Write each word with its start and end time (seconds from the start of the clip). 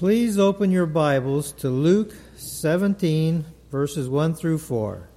Please 0.00 0.38
open 0.38 0.70
your 0.70 0.86
Bibles 0.86 1.52
to 1.52 1.68
Luke 1.68 2.14
17, 2.36 3.44
verses 3.70 4.08
1 4.08 4.32
through 4.32 4.56
4. 4.56 5.10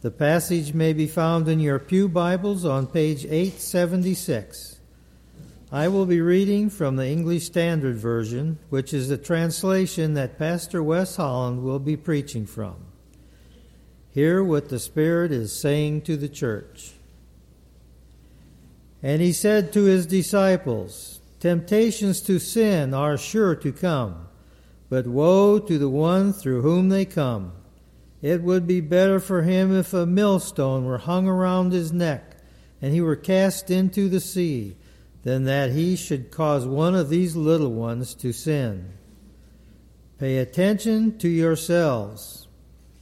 The 0.00 0.10
passage 0.10 0.72
may 0.72 0.94
be 0.94 1.06
found 1.06 1.46
in 1.46 1.60
your 1.60 1.78
Pew 1.78 2.08
Bibles 2.08 2.64
on 2.64 2.86
page 2.86 3.26
876. 3.26 4.80
I 5.70 5.88
will 5.88 6.06
be 6.06 6.22
reading 6.22 6.70
from 6.70 6.96
the 6.96 7.06
English 7.06 7.44
Standard 7.44 7.96
Version, 7.96 8.58
which 8.70 8.94
is 8.94 9.10
the 9.10 9.18
translation 9.18 10.14
that 10.14 10.38
Pastor 10.38 10.82
Wes 10.82 11.16
Holland 11.16 11.62
will 11.62 11.78
be 11.78 11.94
preaching 11.94 12.46
from. 12.46 12.76
Hear 14.08 14.42
what 14.42 14.70
the 14.70 14.78
Spirit 14.78 15.32
is 15.32 15.54
saying 15.54 16.00
to 16.04 16.16
the 16.16 16.30
church. 16.30 16.92
And 19.02 19.20
he 19.20 19.34
said 19.34 19.70
to 19.74 19.84
his 19.84 20.06
disciples, 20.06 21.20
Temptations 21.44 22.22
to 22.22 22.38
sin 22.38 22.94
are 22.94 23.18
sure 23.18 23.54
to 23.54 23.70
come, 23.70 24.28
but 24.88 25.06
woe 25.06 25.58
to 25.58 25.76
the 25.76 25.90
one 25.90 26.32
through 26.32 26.62
whom 26.62 26.88
they 26.88 27.04
come. 27.04 27.52
It 28.22 28.42
would 28.42 28.66
be 28.66 28.80
better 28.80 29.20
for 29.20 29.42
him 29.42 29.70
if 29.76 29.92
a 29.92 30.06
millstone 30.06 30.86
were 30.86 30.96
hung 30.96 31.28
around 31.28 31.72
his 31.72 31.92
neck 31.92 32.38
and 32.80 32.94
he 32.94 33.02
were 33.02 33.14
cast 33.14 33.70
into 33.70 34.08
the 34.08 34.20
sea 34.20 34.78
than 35.22 35.44
that 35.44 35.72
he 35.72 35.96
should 35.96 36.30
cause 36.30 36.66
one 36.66 36.94
of 36.94 37.10
these 37.10 37.36
little 37.36 37.72
ones 37.72 38.14
to 38.14 38.32
sin. 38.32 38.94
Pay 40.18 40.38
attention 40.38 41.18
to 41.18 41.28
yourselves. 41.28 42.48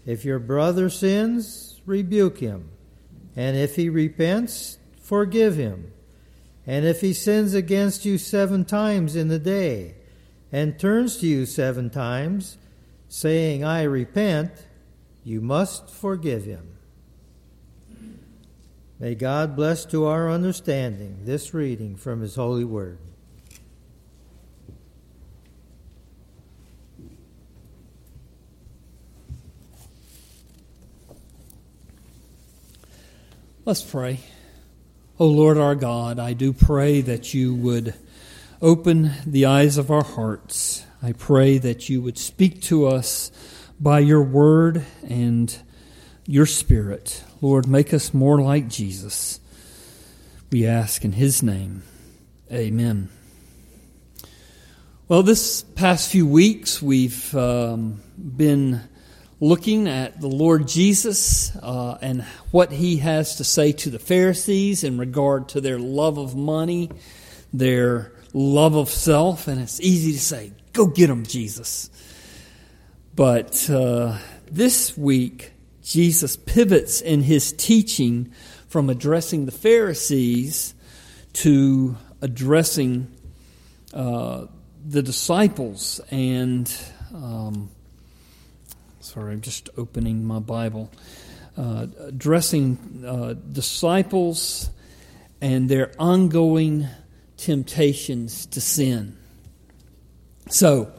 If 0.04 0.24
your 0.24 0.40
brother 0.40 0.90
sins, 0.90 1.80
rebuke 1.86 2.38
him, 2.38 2.70
and 3.36 3.56
if 3.56 3.76
he 3.76 3.88
repents, 3.88 4.78
forgive 5.00 5.54
him. 5.54 5.92
And 6.66 6.84
if 6.84 7.00
he 7.00 7.12
sins 7.12 7.54
against 7.54 8.04
you 8.04 8.18
seven 8.18 8.64
times 8.64 9.16
in 9.16 9.28
the 9.28 9.38
day, 9.38 9.94
and 10.52 10.78
turns 10.78 11.16
to 11.18 11.26
you 11.26 11.46
seven 11.46 11.90
times, 11.90 12.58
saying, 13.08 13.64
I 13.64 13.82
repent, 13.82 14.52
you 15.24 15.40
must 15.40 15.88
forgive 15.88 16.44
him. 16.44 16.76
May 18.98 19.14
God 19.16 19.56
bless 19.56 19.84
to 19.86 20.04
our 20.06 20.30
understanding 20.30 21.24
this 21.24 21.52
reading 21.52 21.96
from 21.96 22.20
his 22.20 22.36
holy 22.36 22.64
word. 22.64 22.98
Let's 33.64 33.82
pray. 33.82 34.20
O 35.22 35.26
Lord 35.26 35.56
our 35.56 35.76
God, 35.76 36.18
I 36.18 36.32
do 36.32 36.52
pray 36.52 37.00
that 37.00 37.32
you 37.32 37.54
would 37.54 37.94
open 38.60 39.12
the 39.24 39.46
eyes 39.46 39.78
of 39.78 39.88
our 39.88 40.02
hearts. 40.02 40.84
I 41.00 41.12
pray 41.12 41.58
that 41.58 41.88
you 41.88 42.02
would 42.02 42.18
speak 42.18 42.60
to 42.62 42.88
us 42.88 43.30
by 43.78 44.00
your 44.00 44.24
word 44.24 44.84
and 45.08 45.56
your 46.26 46.44
spirit. 46.44 47.22
Lord, 47.40 47.68
make 47.68 47.94
us 47.94 48.12
more 48.12 48.42
like 48.42 48.66
Jesus. 48.66 49.38
We 50.50 50.66
ask 50.66 51.04
in 51.04 51.12
his 51.12 51.40
name. 51.40 51.84
Amen. 52.50 53.08
Well, 55.06 55.22
this 55.22 55.62
past 55.62 56.10
few 56.10 56.26
weeks, 56.26 56.82
we've 56.82 57.32
um, 57.36 58.00
been 58.18 58.80
looking 59.42 59.88
at 59.88 60.20
the 60.20 60.28
Lord 60.28 60.68
Jesus 60.68 61.54
uh, 61.56 61.98
and 62.00 62.22
what 62.52 62.70
he 62.70 62.98
has 62.98 63.36
to 63.36 63.44
say 63.44 63.72
to 63.72 63.90
the 63.90 63.98
Pharisees 63.98 64.84
in 64.84 64.98
regard 64.98 65.48
to 65.48 65.60
their 65.60 65.80
love 65.80 66.16
of 66.16 66.36
money, 66.36 66.88
their 67.52 68.12
love 68.32 68.76
of 68.76 68.88
self, 68.88 69.48
and 69.48 69.60
it's 69.60 69.80
easy 69.80 70.12
to 70.12 70.20
say, 70.20 70.52
go 70.72 70.86
get 70.86 71.08
them, 71.08 71.26
Jesus. 71.26 71.90
But 73.16 73.68
uh, 73.68 74.16
this 74.48 74.96
week, 74.96 75.50
Jesus 75.82 76.36
pivots 76.36 77.00
in 77.00 77.22
his 77.22 77.52
teaching 77.52 78.32
from 78.68 78.88
addressing 78.88 79.46
the 79.46 79.52
Pharisees 79.52 80.72
to 81.32 81.96
addressing 82.20 83.12
uh, 83.92 84.46
the 84.86 85.02
disciples 85.02 86.00
and 86.12 86.72
um, 87.12 87.70
Sorry, 89.02 89.32
I'm 89.32 89.40
just 89.40 89.68
opening 89.76 90.24
my 90.24 90.38
Bible. 90.38 90.88
Uh, 91.56 91.88
addressing 91.98 93.02
uh, 93.04 93.34
disciples 93.34 94.70
and 95.40 95.68
their 95.68 95.90
ongoing 95.98 96.86
temptations 97.36 98.46
to 98.46 98.60
sin. 98.60 99.16
So, 100.50 100.92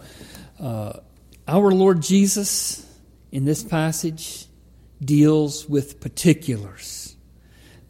uh, 0.59 1.00
our 1.47 1.72
Lord 1.72 2.02
Jesus 2.02 2.86
in 3.31 3.46
this 3.46 3.64
passage 3.64 4.47
deals 5.02 5.70
with 5.70 6.02
particulars. 6.02 7.16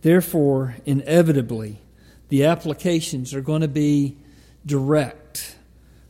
Therefore, 0.03 0.75
inevitably, 0.85 1.80
the 2.30 2.45
applications 2.45 3.34
are 3.34 3.41
going 3.41 3.62
to 3.62 3.68
be 3.68 4.18
direct, 4.63 5.56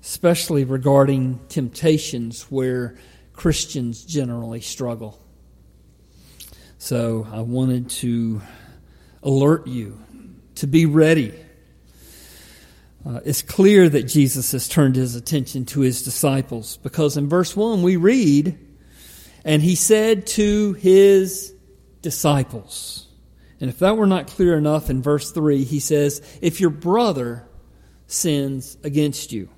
especially 0.01 0.65
regarding 0.65 1.39
temptations 1.47 2.43
where 2.51 2.95
Christians 3.43 4.05
generally 4.05 4.61
struggle. 4.61 5.19
So 6.77 7.27
I 7.29 7.41
wanted 7.41 7.89
to 7.89 8.41
alert 9.21 9.67
you 9.67 9.99
to 10.55 10.65
be 10.65 10.85
ready. 10.85 11.33
Uh, 13.05 13.19
it's 13.25 13.41
clear 13.41 13.89
that 13.89 14.03
Jesus 14.03 14.53
has 14.53 14.69
turned 14.69 14.95
his 14.95 15.17
attention 15.17 15.65
to 15.65 15.81
his 15.81 16.03
disciples 16.03 16.77
because 16.77 17.17
in 17.17 17.27
verse 17.27 17.53
1 17.53 17.83
we 17.83 17.97
read, 17.97 18.57
and 19.43 19.61
he 19.61 19.75
said 19.75 20.25
to 20.27 20.71
his 20.75 21.53
disciples. 22.01 23.07
And 23.59 23.69
if 23.69 23.79
that 23.79 23.97
were 23.97 24.07
not 24.07 24.27
clear 24.27 24.57
enough 24.57 24.89
in 24.89 25.01
verse 25.01 25.33
3, 25.33 25.65
he 25.65 25.81
says, 25.81 26.21
If 26.41 26.61
your 26.61 26.69
brother 26.69 27.45
sins 28.07 28.77
against 28.85 29.33
you. 29.33 29.49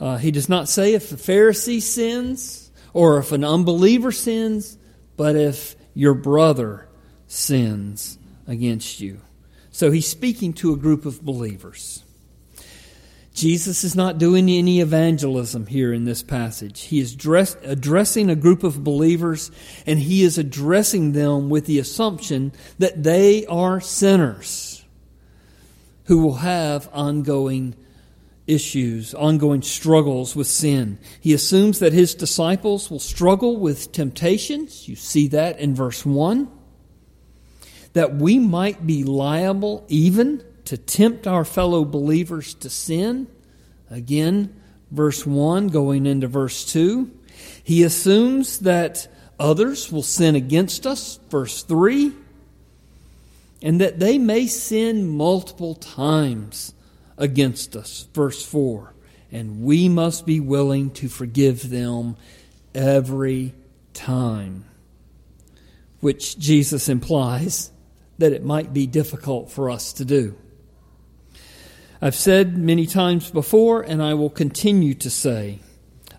Uh, 0.00 0.16
he 0.16 0.32
does 0.32 0.48
not 0.48 0.68
say 0.68 0.94
if 0.94 1.08
the 1.08 1.14
Pharisee 1.14 1.80
sins 1.80 2.66
or 2.92 3.18
if 3.18 3.32
an 3.32 3.44
unbeliever 3.44 4.12
sins, 4.12 4.78
but 5.16 5.36
if 5.36 5.76
your 5.94 6.14
brother 6.14 6.88
sins 7.26 8.18
against 8.46 9.00
you. 9.00 9.20
So 9.70 9.90
he's 9.90 10.08
speaking 10.08 10.52
to 10.54 10.72
a 10.72 10.76
group 10.76 11.06
of 11.06 11.22
believers. 11.22 12.04
Jesus 13.32 13.84
is 13.84 13.94
not 13.94 14.18
doing 14.18 14.50
any 14.50 14.80
evangelism 14.80 15.66
here 15.66 15.92
in 15.92 16.04
this 16.04 16.22
passage. 16.22 16.82
He 16.82 16.98
is 16.98 17.14
dress, 17.14 17.56
addressing 17.62 18.28
a 18.28 18.36
group 18.36 18.64
of 18.64 18.82
believers, 18.82 19.50
and 19.86 19.98
he 19.98 20.22
is 20.22 20.36
addressing 20.36 21.12
them 21.12 21.48
with 21.48 21.66
the 21.66 21.78
assumption 21.78 22.52
that 22.78 23.02
they 23.02 23.46
are 23.46 23.80
sinners 23.80 24.84
who 26.04 26.18
will 26.18 26.34
have 26.34 26.88
ongoing 26.92 27.76
issues, 28.50 29.14
ongoing 29.14 29.62
struggles 29.62 30.34
with 30.34 30.46
sin. 30.46 30.98
He 31.20 31.32
assumes 31.32 31.78
that 31.78 31.92
his 31.92 32.14
disciples 32.14 32.90
will 32.90 32.98
struggle 32.98 33.56
with 33.56 33.92
temptations. 33.92 34.88
You 34.88 34.96
see 34.96 35.28
that 35.28 35.60
in 35.60 35.74
verse 35.74 36.04
1. 36.04 36.48
That 37.92 38.16
we 38.16 38.38
might 38.38 38.86
be 38.86 39.04
liable 39.04 39.84
even 39.88 40.44
to 40.64 40.76
tempt 40.76 41.26
our 41.26 41.44
fellow 41.44 41.84
believers 41.84 42.54
to 42.54 42.70
sin. 42.70 43.28
Again, 43.90 44.60
verse 44.90 45.24
1 45.24 45.68
going 45.68 46.06
into 46.06 46.26
verse 46.26 46.64
2. 46.72 47.10
He 47.62 47.82
assumes 47.82 48.60
that 48.60 49.08
others 49.38 49.90
will 49.90 50.02
sin 50.02 50.34
against 50.34 50.86
us. 50.86 51.18
Verse 51.30 51.62
3. 51.62 52.12
And 53.62 53.80
that 53.80 53.98
they 53.98 54.18
may 54.18 54.46
sin 54.46 55.08
multiple 55.08 55.74
times 55.74 56.74
against 57.20 57.76
us. 57.76 58.08
Verse 58.12 58.44
4 58.44 58.92
And 59.30 59.62
we 59.62 59.88
must 59.88 60.26
be 60.26 60.40
willing 60.40 60.90
to 60.92 61.08
forgive 61.08 61.70
them 61.70 62.16
every 62.74 63.54
time. 63.94 64.64
Which 66.00 66.38
Jesus 66.38 66.88
implies 66.88 67.70
that 68.18 68.32
it 68.32 68.42
might 68.42 68.72
be 68.72 68.86
difficult 68.86 69.50
for 69.50 69.70
us 69.70 69.92
to 69.94 70.04
do. 70.04 70.36
I've 72.02 72.14
said 72.14 72.56
many 72.56 72.86
times 72.86 73.30
before, 73.30 73.82
and 73.82 74.02
I 74.02 74.14
will 74.14 74.30
continue 74.30 74.94
to 74.94 75.10
say, 75.10 75.58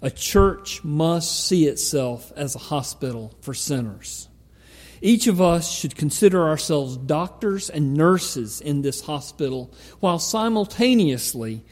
a 0.02 0.12
church 0.12 0.84
must 0.84 1.46
see 1.46 1.66
itself 1.68 2.32
as 2.36 2.56
a 2.56 2.60
hospital 2.60 3.36
for 3.42 3.54
sinners. 3.54 4.28
Each 5.02 5.26
of 5.26 5.42
us 5.42 5.72
should 5.72 5.96
consider 5.96 6.48
ourselves 6.48 6.96
doctors 6.96 7.70
and 7.70 7.96
nurses 7.96 8.62
in 8.62 8.84
this 8.84 9.02
hospital 9.02 9.74
while 10.00 10.20
simultaneously 10.20 11.64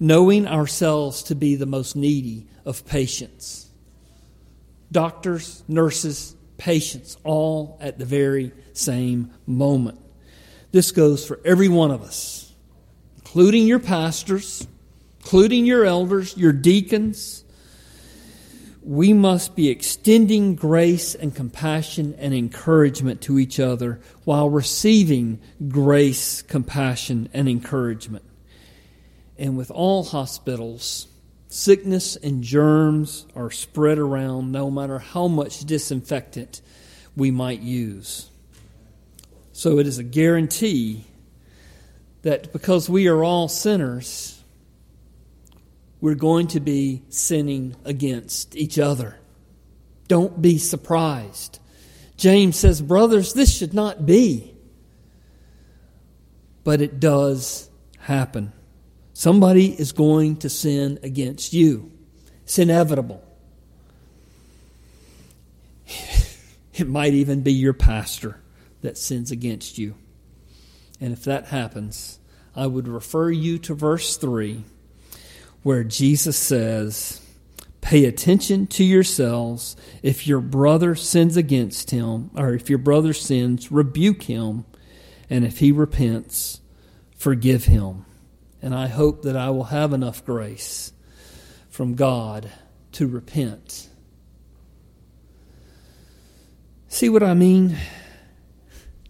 knowing 0.00 0.46
ourselves 0.46 1.22
to 1.24 1.34
be 1.34 1.54
the 1.54 1.66
most 1.66 1.96
needy 1.96 2.46
of 2.64 2.86
patients. 2.86 3.68
Doctors, 4.90 5.62
nurses, 5.68 6.34
patients, 6.56 7.18
all 7.24 7.78
at 7.80 7.98
the 7.98 8.04
very 8.06 8.52
same 8.72 9.32
moment. 9.46 10.00
This 10.72 10.90
goes 10.90 11.26
for 11.26 11.40
every 11.44 11.68
one 11.68 11.90
of 11.90 12.02
us, 12.02 12.52
including 13.16 13.66
your 13.66 13.78
pastors, 13.78 14.66
including 15.18 15.66
your 15.66 15.84
elders, 15.84 16.36
your 16.36 16.52
deacons, 16.52 17.44
we 18.88 19.12
must 19.12 19.54
be 19.54 19.68
extending 19.68 20.54
grace 20.54 21.14
and 21.14 21.34
compassion 21.34 22.14
and 22.18 22.32
encouragement 22.32 23.20
to 23.20 23.38
each 23.38 23.60
other 23.60 24.00
while 24.24 24.48
receiving 24.48 25.38
grace, 25.68 26.40
compassion, 26.40 27.28
and 27.34 27.50
encouragement. 27.50 28.24
And 29.36 29.58
with 29.58 29.70
all 29.70 30.04
hospitals, 30.04 31.06
sickness 31.48 32.16
and 32.16 32.42
germs 32.42 33.26
are 33.36 33.50
spread 33.50 33.98
around 33.98 34.52
no 34.52 34.70
matter 34.70 34.98
how 34.98 35.28
much 35.28 35.66
disinfectant 35.66 36.62
we 37.14 37.30
might 37.30 37.60
use. 37.60 38.30
So 39.52 39.78
it 39.78 39.86
is 39.86 39.98
a 39.98 40.02
guarantee 40.02 41.04
that 42.22 42.54
because 42.54 42.88
we 42.88 43.06
are 43.08 43.22
all 43.22 43.48
sinners, 43.48 44.37
we're 46.00 46.14
going 46.14 46.46
to 46.48 46.60
be 46.60 47.02
sinning 47.08 47.76
against 47.84 48.56
each 48.56 48.78
other. 48.78 49.18
Don't 50.06 50.40
be 50.40 50.58
surprised. 50.58 51.58
James 52.16 52.56
says, 52.56 52.80
Brothers, 52.80 53.32
this 53.32 53.54
should 53.54 53.74
not 53.74 54.06
be. 54.06 54.54
But 56.64 56.80
it 56.80 57.00
does 57.00 57.70
happen. 57.98 58.52
Somebody 59.12 59.68
is 59.78 59.92
going 59.92 60.36
to 60.38 60.48
sin 60.48 60.98
against 61.02 61.52
you. 61.52 61.90
It's 62.42 62.58
inevitable. 62.58 63.24
It 66.74 66.88
might 66.88 67.12
even 67.12 67.42
be 67.42 67.52
your 67.52 67.72
pastor 67.72 68.40
that 68.82 68.96
sins 68.96 69.32
against 69.32 69.78
you. 69.78 69.96
And 71.00 71.12
if 71.12 71.24
that 71.24 71.46
happens, 71.46 72.20
I 72.54 72.68
would 72.68 72.86
refer 72.86 73.32
you 73.32 73.58
to 73.58 73.74
verse 73.74 74.16
3 74.16 74.62
where 75.62 75.84
Jesus 75.84 76.36
says, 76.36 77.20
Pay 77.80 78.04
attention 78.04 78.66
to 78.66 78.84
yourselves. 78.84 79.76
If 80.02 80.26
your 80.26 80.40
brother 80.40 80.94
sins 80.94 81.36
against 81.36 81.90
him, 81.90 82.30
or 82.36 82.52
if 82.52 82.68
your 82.68 82.78
brother 82.78 83.12
sins, 83.12 83.72
rebuke 83.72 84.24
him. 84.24 84.66
And 85.30 85.44
if 85.44 85.58
he 85.58 85.72
repents, 85.72 86.60
forgive 87.16 87.64
him. 87.64 88.04
And 88.60 88.74
I 88.74 88.88
hope 88.88 89.22
that 89.22 89.36
I 89.36 89.50
will 89.50 89.64
have 89.64 89.92
enough 89.92 90.24
grace 90.24 90.92
from 91.70 91.94
God 91.94 92.50
to 92.92 93.06
repent. 93.06 93.88
See 96.88 97.08
what 97.08 97.22
I 97.22 97.34
mean? 97.34 97.76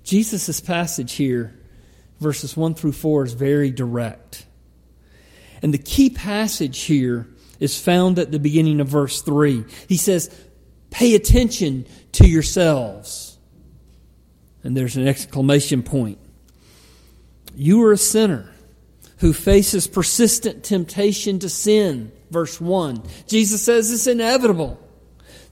Jesus' 0.04 0.60
passage 0.60 1.12
here, 1.14 1.58
verses 2.20 2.56
1 2.56 2.74
through 2.74 2.92
4, 2.92 3.24
is 3.24 3.32
very 3.32 3.70
direct. 3.70 4.44
And 5.62 5.74
the 5.74 5.78
key 5.78 6.10
passage 6.10 6.80
here 6.82 7.26
is 7.60 7.80
found 7.80 8.18
at 8.18 8.30
the 8.30 8.38
beginning 8.38 8.80
of 8.80 8.88
verse 8.88 9.22
3. 9.22 9.64
He 9.88 9.96
says, 9.96 10.34
Pay 10.90 11.14
attention 11.14 11.86
to 12.12 12.26
yourselves. 12.26 13.38
And 14.62 14.76
there's 14.76 14.96
an 14.96 15.06
exclamation 15.06 15.82
point. 15.82 16.18
You 17.54 17.84
are 17.84 17.92
a 17.92 17.98
sinner 17.98 18.50
who 19.18 19.32
faces 19.32 19.86
persistent 19.86 20.64
temptation 20.64 21.38
to 21.40 21.48
sin. 21.48 22.12
Verse 22.30 22.60
1. 22.60 23.02
Jesus 23.26 23.62
says 23.62 23.90
it's 23.90 24.06
inevitable. 24.06 24.80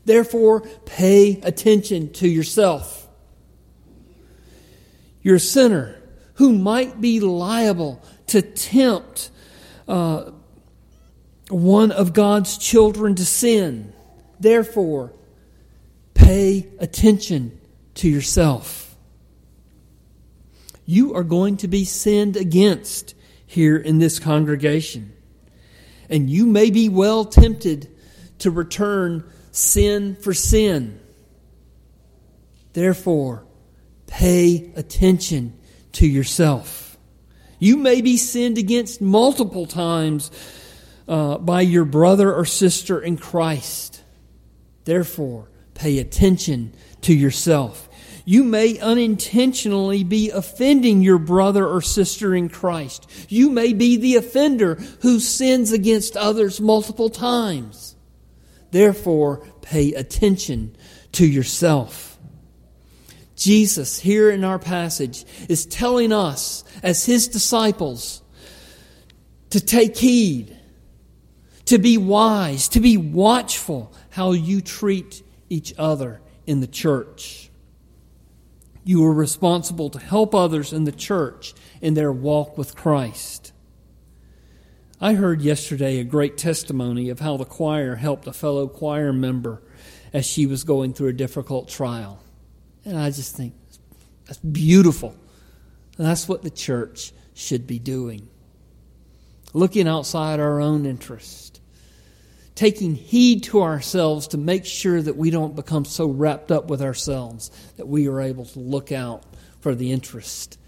Therefore, 0.05 0.61
pay 0.85 1.41
attention 1.41 2.13
to 2.15 2.29
yourself. 2.29 3.09
You're 5.23 5.37
a 5.37 5.41
sinner 5.41 6.01
who 6.35 6.53
might 6.53 7.01
be 7.01 7.19
liable 7.19 8.03
to 8.29 8.43
tempt 8.43 9.31
uh, 9.89 10.31
one 11.49 11.93
of 11.93 12.13
God's 12.13 12.59
children 12.59 13.15
to 13.17 13.25
sin. 13.25 13.93
Therefore, 14.41 15.13
pay 16.15 16.69
attention 16.79 17.61
to 17.95 18.09
yourself. 18.09 18.97
You 20.85 21.15
are 21.15 21.25
going 21.25 21.57
to 21.59 21.69
be 21.69 21.85
sinned 21.85 22.37
against 22.37 23.15
here 23.47 23.77
in 23.77 23.99
this 23.99 24.19
congregation. 24.19 25.13
And 26.09 26.31
you 26.31 26.47
may 26.47 26.71
be 26.71 26.89
well 26.89 27.25
tempted 27.25 27.89
to 28.39 28.51
return 28.51 29.25
sin 29.51 30.17
for 30.17 30.35
sin. 30.35 31.01
Therefore, 32.73 33.47
pay 34.07 34.71
attention 34.77 35.59
to 35.93 36.07
yourself. 36.07 36.86
You 37.59 37.77
may 37.77 38.01
be 38.01 38.17
sinned 38.17 38.59
against 38.59 39.01
multiple 39.01 39.67
times 39.67 40.31
uh, 41.09 41.39
by 41.39 41.61
your 41.63 41.85
brother 41.85 42.35
or 42.35 42.45
sister 42.45 43.01
in 43.01 43.17
Christ. 43.17 44.03
Therefore, 44.85 45.49
pay 45.75 45.99
attention 45.99 46.75
to 47.03 47.15
yourself. 47.15 47.89
You 48.25 48.43
may 48.43 48.79
unintentionally 48.81 50.03
be 50.03 50.31
offending 50.31 51.01
your 51.01 51.19
brother 51.19 51.67
or 51.67 51.81
sister 51.81 52.35
in 52.35 52.49
Christ. 52.49 53.09
You 53.29 53.51
may 53.51 53.73
be 53.73 53.97
the 53.97 54.17
offender 54.17 54.75
who 55.03 55.21
sins 55.21 55.71
against 55.71 56.17
others 56.17 56.61
multiple 56.61 57.09
times. 57.09 57.95
Therefore, 58.73 59.47
pay 59.63 59.93
attention 59.95 60.77
to 61.13 61.25
yourself. 61.25 62.16
Jesus, 63.37 64.01
here 64.01 64.31
in 64.31 64.43
our 64.45 64.59
passage, 64.59 65.25
is 65.49 65.67
telling 65.67 66.13
us 66.13 66.65
as 66.83 67.05
his 67.05 67.29
disciples 67.29 68.23
to 69.51 69.61
take 69.61 69.97
heed, 69.97 70.57
to 71.67 71.79
be 71.79 71.99
wise, 71.99 72.69
to 72.71 72.81
be 72.81 72.97
watchful 72.97 73.93
how 74.11 74.33
you 74.33 74.61
treat 74.61 75.23
each 75.51 75.75
other 75.79 76.21
in 76.47 76.61
the 76.61 76.67
church. 76.67 77.51
You 78.85 79.05
are 79.05 79.13
responsible 79.13 79.91
to 79.91 79.99
help 79.99 80.35
others 80.35 80.73
in 80.73 80.85
the 80.85 80.93
church 80.93 81.55
in 81.81 81.95
their 81.95 82.13
walk 82.13 82.57
with 82.57 82.75
Christ. 82.75 83.53
I 85.01 85.13
heard 85.15 85.43
yesterday 85.43 85.99
a 85.99 86.05
great 86.05 86.39
testimony 86.39 87.11
of 87.11 87.21
how 87.21 87.37
the 87.37 87.45
choir 87.45 87.97
helped 87.97 88.27
a 88.27 88.33
fellow 88.33 88.67
choir 88.67 89.13
member 89.13 89.63
as 90.13 90.25
she 90.25 90.47
was 90.47 90.65
going 90.65 90.95
through 90.95 91.09
a 91.09 91.13
difficult 91.13 91.69
trial. 91.69 92.23
And 92.87 92.97
I 92.97 93.11
just 93.11 93.37
think 93.37 93.53
that's 94.25 94.39
beautiful. 94.39 95.15
And 95.99 96.07
that's 96.07 96.29
what 96.29 96.43
the 96.43 96.51
church 96.51 97.13
should 97.35 97.67
be 97.67 97.79
doing. 97.79 98.29
Looking 99.53 99.89
outside 99.89 100.41
our 100.41 100.61
own 100.61 100.87
interest. 100.87 101.61
Taking 102.55 102.95
heed 102.95 103.43
to 103.45 103.63
ourselves 103.63 104.29
to 104.29 104.39
make 104.39 104.65
sure 104.65 105.03
that 105.03 105.17
we 105.17 105.31
don't 105.31 105.57
become 105.57 105.85
so 105.85 106.07
wrapped 106.07 106.51
up 106.51 106.71
with 106.71 106.81
ourselves 106.81 107.51
that 107.77 107.89
we 107.89 108.09
are 108.09 108.21
able 108.21 108.47
to 108.47 108.59
look 108.61 108.93
out 108.93 109.25
for 109.61 109.75
the 109.75 109.93
interest 109.93 110.59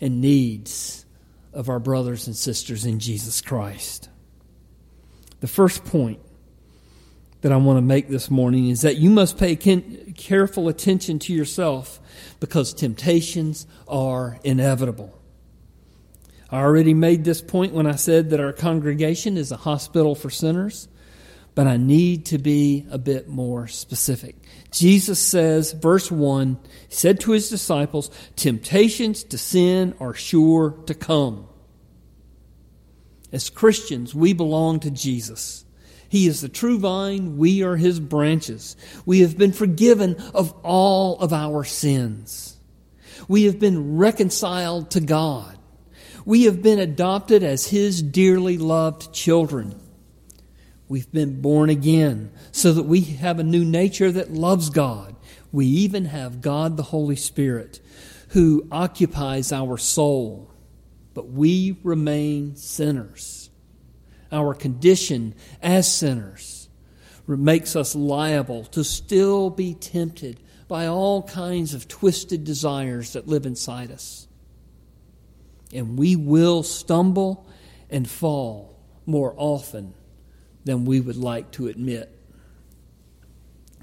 and 0.00 0.20
needs 0.20 1.04
of 1.52 1.68
our 1.68 1.78
brothers 1.78 2.26
and 2.26 2.34
sisters 2.34 2.84
in 2.84 2.98
Jesus 2.98 3.40
Christ. 3.40 4.08
The 5.40 5.46
first 5.46 5.84
point 5.84 6.20
that 7.40 7.52
I 7.52 7.56
want 7.56 7.76
to 7.76 7.82
make 7.82 8.08
this 8.08 8.30
morning 8.30 8.68
is 8.68 8.82
that 8.82 8.96
you 8.96 9.10
must 9.10 9.38
pay 9.38 9.54
careful 9.56 10.68
attention 10.68 11.18
to 11.20 11.32
yourself 11.32 12.00
because 12.40 12.74
temptations 12.74 13.66
are 13.86 14.38
inevitable. 14.42 15.14
I 16.50 16.60
already 16.60 16.94
made 16.94 17.24
this 17.24 17.42
point 17.42 17.74
when 17.74 17.86
I 17.86 17.96
said 17.96 18.30
that 18.30 18.40
our 18.40 18.52
congregation 18.52 19.36
is 19.36 19.52
a 19.52 19.56
hospital 19.56 20.14
for 20.14 20.30
sinners, 20.30 20.88
but 21.54 21.66
I 21.66 21.76
need 21.76 22.26
to 22.26 22.38
be 22.38 22.86
a 22.90 22.98
bit 22.98 23.28
more 23.28 23.68
specific. 23.68 24.36
Jesus 24.70 25.18
says, 25.18 25.72
verse 25.72 26.10
1, 26.10 26.58
he 26.88 26.94
said 26.94 27.20
to 27.20 27.32
his 27.32 27.50
disciples, 27.50 28.10
Temptations 28.36 29.24
to 29.24 29.38
sin 29.38 29.94
are 30.00 30.14
sure 30.14 30.70
to 30.86 30.94
come. 30.94 31.48
As 33.30 33.50
Christians, 33.50 34.14
we 34.14 34.32
belong 34.32 34.80
to 34.80 34.90
Jesus. 34.90 35.64
He 36.08 36.26
is 36.26 36.40
the 36.40 36.48
true 36.48 36.78
vine, 36.78 37.36
we 37.36 37.62
are 37.62 37.76
his 37.76 38.00
branches. 38.00 38.76
We 39.04 39.20
have 39.20 39.36
been 39.36 39.52
forgiven 39.52 40.16
of 40.34 40.52
all 40.62 41.18
of 41.20 41.32
our 41.32 41.64
sins. 41.64 42.56
We 43.28 43.44
have 43.44 43.58
been 43.58 43.98
reconciled 43.98 44.90
to 44.92 45.00
God. 45.00 45.58
We 46.24 46.44
have 46.44 46.62
been 46.62 46.78
adopted 46.78 47.42
as 47.42 47.66
his 47.66 48.02
dearly 48.02 48.56
loved 48.56 49.12
children. 49.12 49.78
We've 50.88 51.10
been 51.12 51.42
born 51.42 51.68
again 51.68 52.32
so 52.52 52.72
that 52.72 52.84
we 52.84 53.02
have 53.02 53.38
a 53.38 53.44
new 53.44 53.64
nature 53.64 54.10
that 54.10 54.32
loves 54.32 54.70
God. 54.70 55.14
We 55.52 55.66
even 55.66 56.06
have 56.06 56.40
God 56.40 56.76
the 56.76 56.82
Holy 56.84 57.16
Spirit 57.16 57.80
who 58.30 58.66
occupies 58.70 59.52
our 59.52 59.76
soul, 59.76 60.50
but 61.12 61.28
we 61.28 61.78
remain 61.82 62.56
sinners 62.56 63.37
our 64.30 64.54
condition 64.54 65.34
as 65.62 65.90
sinners 65.90 66.68
makes 67.26 67.76
us 67.76 67.94
liable 67.94 68.64
to 68.64 68.82
still 68.82 69.50
be 69.50 69.74
tempted 69.74 70.40
by 70.66 70.86
all 70.86 71.22
kinds 71.22 71.74
of 71.74 71.88
twisted 71.88 72.44
desires 72.44 73.12
that 73.12 73.28
live 73.28 73.44
inside 73.44 73.90
us. 73.90 74.26
And 75.72 75.98
we 75.98 76.16
will 76.16 76.62
stumble 76.62 77.46
and 77.90 78.08
fall 78.08 78.78
more 79.04 79.34
often 79.36 79.94
than 80.64 80.84
we 80.84 81.00
would 81.00 81.16
like 81.16 81.50
to 81.52 81.68
admit. 81.68 82.14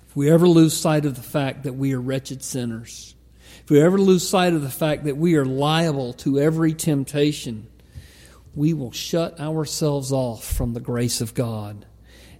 If 0.08 0.16
we 0.16 0.32
ever 0.32 0.48
lose 0.48 0.76
sight 0.76 1.06
of 1.06 1.16
the 1.16 1.22
fact 1.22 1.64
that 1.64 1.74
we 1.74 1.94
are 1.94 2.02
wretched 2.02 2.44
sinners, 2.44 3.16
if 3.64 3.70
we 3.70 3.82
ever 3.82 3.98
lose 3.98 4.28
sight 4.28 4.54
of 4.54 4.62
the 4.62 4.70
fact 4.70 5.06
that 5.06 5.18
we 5.18 5.36
are 5.36 5.46
liable 5.46 6.14
to 6.14 6.40
every 6.40 6.74
temptation, 6.74 7.68
we 8.56 8.74
will 8.74 8.92
shut 8.92 9.40
ourselves 9.40 10.12
off 10.12 10.44
from 10.44 10.74
the 10.74 10.80
grace 10.80 11.22
of 11.22 11.34
God 11.34 11.86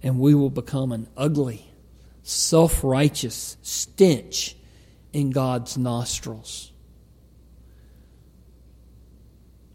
and 0.02 0.18
we 0.18 0.34
will 0.34 0.50
become 0.50 0.92
an 0.92 1.08
ugly, 1.16 1.66
self 2.22 2.82
righteous 2.82 3.56
stench 3.62 4.56
in 5.12 5.30
God's 5.30 5.76
nostrils. 5.76 6.72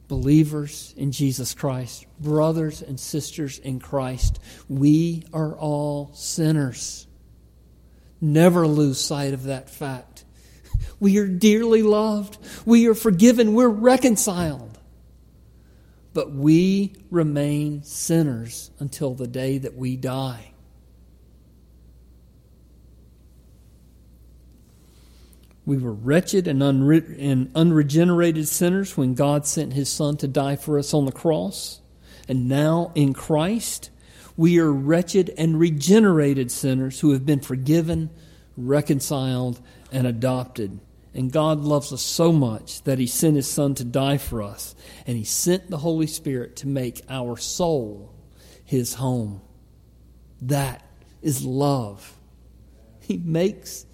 Believers 0.07 0.93
in 0.98 1.12
Jesus 1.12 1.53
Christ, 1.53 2.05
brothers 2.19 2.81
and 2.81 3.00
sisters 3.00 3.60
in 3.60 3.79
Christ, 3.79 4.39
we 4.67 5.24
are 5.33 5.55
all 5.55 6.12
sinners. 6.13 7.07
Never 8.19 8.67
lose 8.67 9.00
sight 9.00 9.33
of 9.33 9.43
that 9.43 9.69
fact. 9.69 10.25
We 11.00 11.17
are 11.17 11.27
dearly 11.27 11.81
loved. 11.81 12.38
We 12.65 12.88
are 12.88 12.93
forgiven. 12.93 13.53
We're 13.53 13.67
reconciled. 13.69 14.71
But 16.13 16.32
we 16.32 16.94
remain 17.10 17.84
sinners 17.84 18.72
until 18.80 19.13
the 19.13 19.27
day 19.27 19.58
that 19.58 19.75
we 19.75 19.96
die. 19.96 20.51
We 25.65 25.77
were 25.77 25.94
wretched 25.94 26.48
and, 26.48 26.62
unre- 26.62 27.15
and 27.20 27.51
unregenerated 27.56 28.48
sinners 28.48 28.98
when 28.98 29.13
God 29.13 29.46
sent 29.46 29.74
His 29.74 29.89
Son 29.89 30.18
to 30.18 30.27
die 30.27 30.56
for 30.56 30.77
us 30.77 30.94
on 30.94 31.06
the 31.06 31.12
cross. 31.12 31.82
And 32.27 32.50
now 32.50 32.91
in 32.96 33.13
Christ, 33.13 33.89
we 34.36 34.60
are 34.60 34.72
wretched 34.72 35.34
and 35.38 35.60
regenerated 35.60 36.51
sinners 36.51 37.00
who 37.00 37.12
have 37.12 37.25
been 37.25 37.41
forgiven, 37.41 38.10
reconciled, 38.58 39.62
and 39.91 40.08
adopted. 40.08 40.80
And 41.13 41.32
God 41.32 41.60
loves 41.60 41.91
us 41.91 42.01
so 42.01 42.32
much 42.32 42.84
that 42.84 43.00
He 43.00 43.08
sent 43.08 43.36
His 43.36 43.50
Son 43.50 43.75
to 43.75 43.84
die 43.84 44.18
for 44.18 44.41
us. 44.41 44.75
And 45.06 45.18
He 45.18 45.24
sent 45.24 45.70
the 45.70 45.77
Holy 45.77 46.08
Spirit 46.08 46.56
to 46.58 46.68
make 46.68 47.01
our 47.10 47.38
soul 47.38 48.13
His 48.63 48.96
home. 48.96 49.41
That 50.41 50.86
is 51.22 51.44
love. 51.44 52.18
He 53.01 53.18
makes 53.18 53.86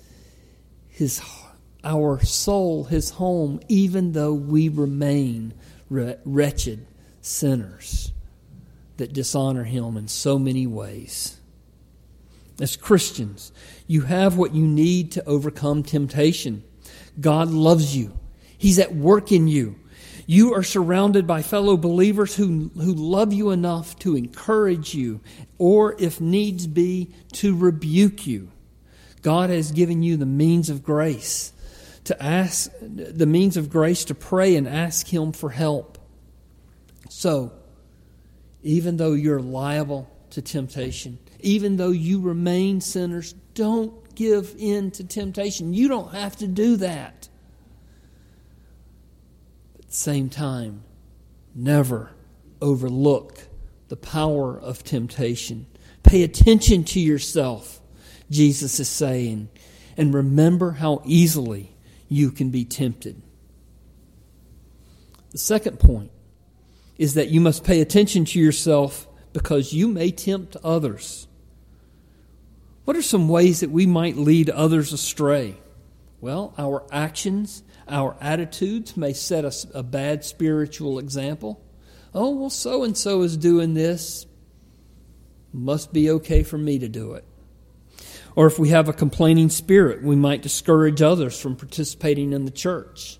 His 0.88 1.22
our 1.88 2.20
soul 2.24 2.84
his 2.84 3.12
home, 3.12 3.62
even 3.70 4.12
though 4.12 4.34
we 4.34 4.68
remain 4.68 5.54
wretched 5.90 6.86
sinners 7.22 8.12
that 8.98 9.14
dishonor 9.14 9.64
him 9.64 9.96
in 9.96 10.08
so 10.08 10.38
many 10.38 10.68
ways. 10.68 11.40
As 12.60 12.76
Christians, 12.76 13.54
you 13.86 14.02
have 14.02 14.36
what 14.36 14.54
you 14.54 14.68
need 14.68 15.14
to 15.14 15.26
overcome 15.26 15.84
temptation. 15.84 16.64
God 17.20 17.50
loves 17.50 17.96
you, 17.96 18.18
He's 18.58 18.80
at 18.80 18.96
work 18.96 19.32
in 19.32 19.48
you. 19.48 19.80
You 20.30 20.56
are 20.56 20.64
surrounded 20.64 21.26
by 21.26 21.42
fellow 21.42 21.78
believers 21.78 22.36
who, 22.36 22.70
who 22.76 22.94
love 22.94 23.32
you 23.32 23.52
enough 23.52 23.98
to 24.00 24.18
encourage 24.18 24.94
you, 24.94 25.22
or 25.58 25.96
if 26.00 26.20
needs 26.20 26.68
be, 26.68 27.14
to 27.34 27.56
rebuke 27.56 28.28
you. 28.28 28.52
God 29.22 29.50
has 29.50 29.72
given 29.72 30.04
you 30.04 30.18
the 30.18 30.26
means 30.26 30.70
of 30.70 30.84
grace 30.84 31.54
to 32.08 32.24
ask 32.24 32.72
the 32.82 33.26
means 33.26 33.58
of 33.58 33.70
grace 33.70 34.06
to 34.06 34.16
pray 34.16 34.56
and 34.56 34.66
ask 34.66 35.08
Him 35.08 35.34
for 35.34 35.50
help. 35.50 35.98
So, 37.10 37.52
even 38.64 38.96
though 38.96 39.12
you're 39.12 39.42
liable 39.42 40.10
to 40.30 40.42
temptation, 40.42 41.20
even 41.42 41.76
though 41.76 41.92
you 41.92 42.22
remain 42.22 42.80
sinners, 42.80 43.34
don't 43.54 43.94
give 44.18 44.56
in 44.58 44.90
to 44.90 45.04
temptation. 45.04 45.76
You 45.76 45.88
don't 45.88 46.12
have 46.12 46.36
to 46.38 46.48
do 46.48 46.76
that. 46.78 47.30
But 49.74 49.82
at 49.82 49.88
the 49.90 49.96
same 49.96 50.30
time, 50.30 50.84
never 51.54 52.10
overlook 52.60 53.48
the 53.90 53.96
power 53.96 54.60
of 54.60 54.84
temptation. 54.84 55.68
Pay 56.02 56.24
attention 56.24 56.84
to 56.86 57.00
yourself, 57.00 57.80
Jesus 58.32 58.80
is 58.80 58.90
saying, 58.90 59.50
and 59.96 60.14
remember 60.14 60.72
how 60.72 61.04
easily 61.06 61.76
you 62.10 62.32
can 62.32 62.50
be 62.50 62.66
tempted. 62.66 63.22
The 65.30 65.38
second 65.38 65.80
point 65.80 66.10
is 66.98 67.14
that 67.14 67.30
you 67.30 67.40
must 67.40 67.64
pay 67.64 67.82
attention 67.82 68.26
to 68.26 68.40
yourself 68.40 69.08
because 69.32 69.74
you 69.74 69.88
may 69.88 70.10
tempt 70.10 70.58
others. 70.64 71.27
What 72.88 72.96
are 72.96 73.02
some 73.02 73.28
ways 73.28 73.60
that 73.60 73.70
we 73.70 73.86
might 73.86 74.16
lead 74.16 74.50
others 74.50 74.94
astray? 74.94 75.58
Well, 76.22 76.54
our 76.58 76.86
actions, 76.90 77.62
our 77.86 78.16
attitudes 78.22 78.96
may 78.96 79.12
set 79.12 79.44
us 79.44 79.66
a 79.74 79.84
bad 79.84 80.24
spiritual 80.24 80.98
example. 80.98 81.62
Oh, 82.16 82.30
well, 82.30 82.50
so 82.50 82.86
and 82.86 82.96
so 82.96 83.24
is 83.24 83.36
doing 83.36 83.74
this. 83.74 84.26
Must 85.52 85.92
be 85.92 86.10
okay 86.12 86.44
for 86.44 86.58
me 86.58 86.80
to 86.80 86.88
do 86.88 87.12
it. 87.16 87.26
Or 88.38 88.48
if 88.48 88.58
we 88.58 88.70
have 88.70 88.88
a 88.88 88.94
complaining 88.94 89.50
spirit, 89.50 90.02
we 90.02 90.16
might 90.16 90.42
discourage 90.42 91.02
others 91.02 91.38
from 91.38 91.58
participating 91.58 92.32
in 92.32 92.46
the 92.46 92.52
church. 92.52 93.20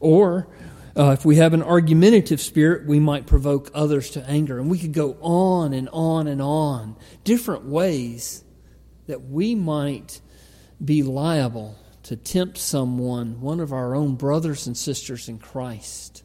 Or 0.00 0.48
uh, 0.96 1.10
if 1.10 1.24
we 1.24 1.36
have 1.36 1.54
an 1.54 1.62
argumentative 1.62 2.40
spirit, 2.40 2.86
we 2.86 3.00
might 3.00 3.26
provoke 3.26 3.70
others 3.74 4.10
to 4.10 4.28
anger. 4.28 4.58
And 4.58 4.70
we 4.70 4.78
could 4.78 4.92
go 4.92 5.16
on 5.20 5.72
and 5.72 5.88
on 5.92 6.26
and 6.26 6.40
on, 6.40 6.96
different 7.24 7.64
ways 7.64 8.44
that 9.06 9.22
we 9.22 9.54
might 9.54 10.20
be 10.82 11.02
liable 11.02 11.76
to 12.04 12.16
tempt 12.16 12.58
someone, 12.58 13.40
one 13.40 13.60
of 13.60 13.72
our 13.72 13.94
own 13.94 14.14
brothers 14.14 14.66
and 14.66 14.76
sisters 14.76 15.28
in 15.28 15.38
Christ, 15.38 16.22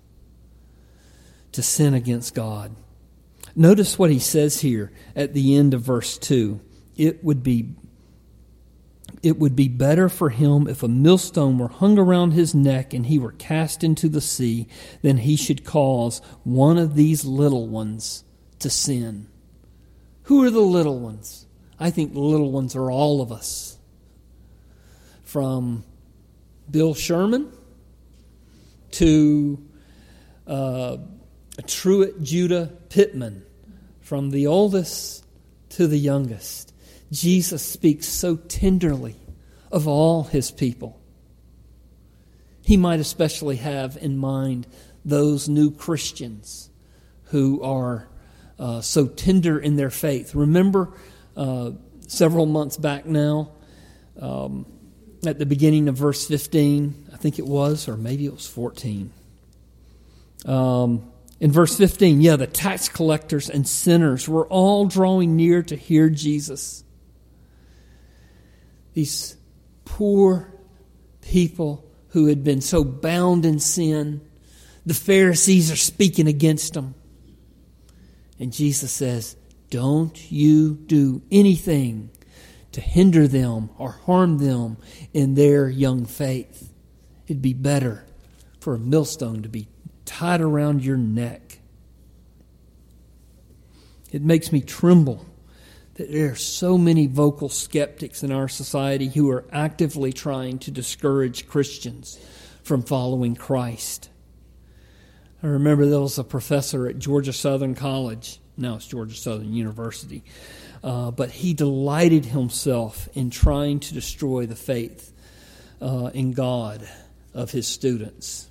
to 1.54 1.64
sin 1.64 1.94
against 1.94 2.36
God. 2.36 2.76
Notice 3.56 3.98
what 3.98 4.12
he 4.12 4.20
says 4.20 4.62
here 4.62 4.92
at 5.16 5.34
the 5.34 5.56
end 5.56 5.74
of 5.74 5.82
verse 5.82 6.18
2 6.18 6.62
it 7.00 7.24
would 7.24 7.42
be 7.42 7.76
it 9.22 9.38
would 9.38 9.56
be 9.56 9.68
better 9.68 10.10
for 10.10 10.30
him 10.30 10.68
if 10.68 10.84
a 10.84 10.88
millstone 10.88 11.58
were 11.58 11.68
hung 11.68 11.98
around 11.98 12.32
his 12.32 12.56
neck 12.56 12.94
and 12.94 13.06
he 13.06 13.20
were 13.20 13.34
cast 13.34 13.84
into 13.84 14.08
the 14.08 14.22
sea 14.22 14.68
than 15.02 15.18
he 15.18 15.36
should 15.36 15.66
cause 15.66 16.22
one 16.44 16.78
of 16.78 16.96
these 16.96 17.26
little 17.26 17.68
ones 17.68 18.24
to 18.60 18.70
sin. 18.70 19.28
Who 20.24 20.44
are 20.44 20.50
the 20.50 20.60
little 20.60 21.00
ones? 21.00 21.48
I 21.80 21.90
think 21.92 22.14
the 22.14 22.20
little 22.20 22.52
ones 22.52 22.76
are 22.76 22.92
all 22.92 23.22
of 23.22 23.32
us. 23.32 23.78
From 25.24 25.84
Bill 26.70 26.94
Sherman 26.94 27.52
to 28.92 29.64
uh, 30.48 30.98
Truett 31.68 32.22
Judah 32.22 32.72
Pittman, 32.90 33.44
from 34.02 34.32
the 34.32 34.48
oldest 34.48 35.26
to 35.70 35.88
the 35.88 35.98
youngest. 35.98 36.69
Jesus 37.12 37.64
speaks 37.64 38.08
so 38.08 38.36
tenderly 38.36 39.16
of 39.72 39.88
all 39.88 40.24
his 40.24 40.52
people. 40.52 41.00
He 42.62 42.78
might 42.78 43.00
especially 43.00 43.58
have 43.58 43.98
in 43.98 44.18
mind 44.18 44.68
those 45.04 45.50
new 45.50 45.72
Christians 45.72 46.70
who 47.26 47.62
are 47.64 48.08
uh, 48.60 48.82
so 48.82 49.08
tender 49.08 49.58
in 49.58 49.76
their 49.76 49.90
faith. 49.90 50.36
Remember, 50.36 50.94
uh, 51.36 51.72
several 52.08 52.46
months 52.46 52.78
back 52.78 53.06
now, 53.06 53.52
um, 54.20 54.66
at 55.26 55.40
the 55.40 55.46
beginning 55.46 55.88
of 55.88 55.96
verse 55.96 56.28
15, 56.28 57.10
I 57.14 57.18
think 57.18 57.40
it 57.40 57.46
was, 57.46 57.88
or 57.88 57.98
maybe 57.98 58.26
it 58.26 58.34
was 58.34 58.48
14. 58.48 59.12
Um, 60.46 61.10
in 61.40 61.52
verse 61.52 61.76
15, 61.78 62.22
yeah, 62.22 62.36
the 62.36 62.48
tax 62.48 62.90
collectors 62.90 63.50
and 63.50 63.68
sinners 63.68 64.28
were 64.28 64.48
all 64.48 64.86
drawing 64.86 65.36
near 65.36 65.64
to 65.64 65.76
hear 65.76 66.10
Jesus 66.10 66.84
these 68.94 69.38
poor 69.86 70.54
people 71.22 71.86
who 72.10 72.28
had 72.28 72.44
been 72.44 72.62
so 72.62 72.84
bound 72.84 73.46
in 73.46 73.60
sin. 73.60 74.22
The 74.86 74.94
Pharisees 74.94 75.72
are 75.72 75.76
speaking 75.76 76.28
against 76.28 76.74
them. 76.74 76.96
And 78.40 78.54
Jesus 78.54 78.92
says, 78.92 79.36
Don't 79.70 80.32
you 80.32 80.76
do 80.76 81.22
anything 81.32 82.10
to 82.72 82.82
hinder 82.82 83.28
them 83.28 83.70
or 83.78 83.92
harm 83.92 84.38
them 84.38 84.78
in 85.14 85.36
their 85.36 85.70
young 85.70 86.06
faith. 86.06 86.72
It'd 87.28 87.42
be 87.42 87.54
better 87.54 88.06
for 88.60 88.76
a 88.76 88.80
millstone 88.80 89.44
to 89.44 89.50
be 89.50 89.68
tied 90.06 90.42
around 90.42 90.84
your 90.84 90.98
neck. 90.98 91.60
It 94.12 94.22
makes 94.24 94.52
me 94.52 94.62
tremble 94.62 95.26
that 96.00 96.14
there 96.14 96.32
are 96.32 96.36
so 96.36 96.78
many 96.78 97.08
vocal 97.08 97.50
skeptics 97.50 98.24
in 98.24 98.32
our 98.32 98.48
society 98.48 99.10
who 99.10 99.30
are 99.30 99.44
actively 99.52 100.14
trying 100.14 100.58
to 100.58 100.72
discourage 100.72 101.46
Christians 101.46 102.18
from 102.64 102.84
following 102.84 103.36
Christ. 103.36 104.10
I 105.44 105.48
remember 105.48 105.86
there 105.86 106.00
was 106.00 106.18
a 106.18 106.24
professor 106.24 106.88
at 106.88 107.00
Georgia 107.00 107.34
Southern 107.34 107.76
College. 107.76 108.40
Now 108.56 108.76
it's 108.76 108.88
Georgia 108.88 109.14
Southern 109.14 109.54
University. 109.54 110.24
Uh, 110.82 111.12
but 111.12 111.32
he 111.32 111.54
delighted 111.54 112.24
himself 112.24 113.10
in 113.14 113.30
trying 113.30 113.82
to 113.82 113.94
destroy 113.94 114.46
the 114.46 114.56
faith 114.56 115.12
uh, 115.82 116.12
in 116.14 116.32
God 116.32 116.88
of 117.34 117.52
his 117.52 117.68
students. 117.68 118.48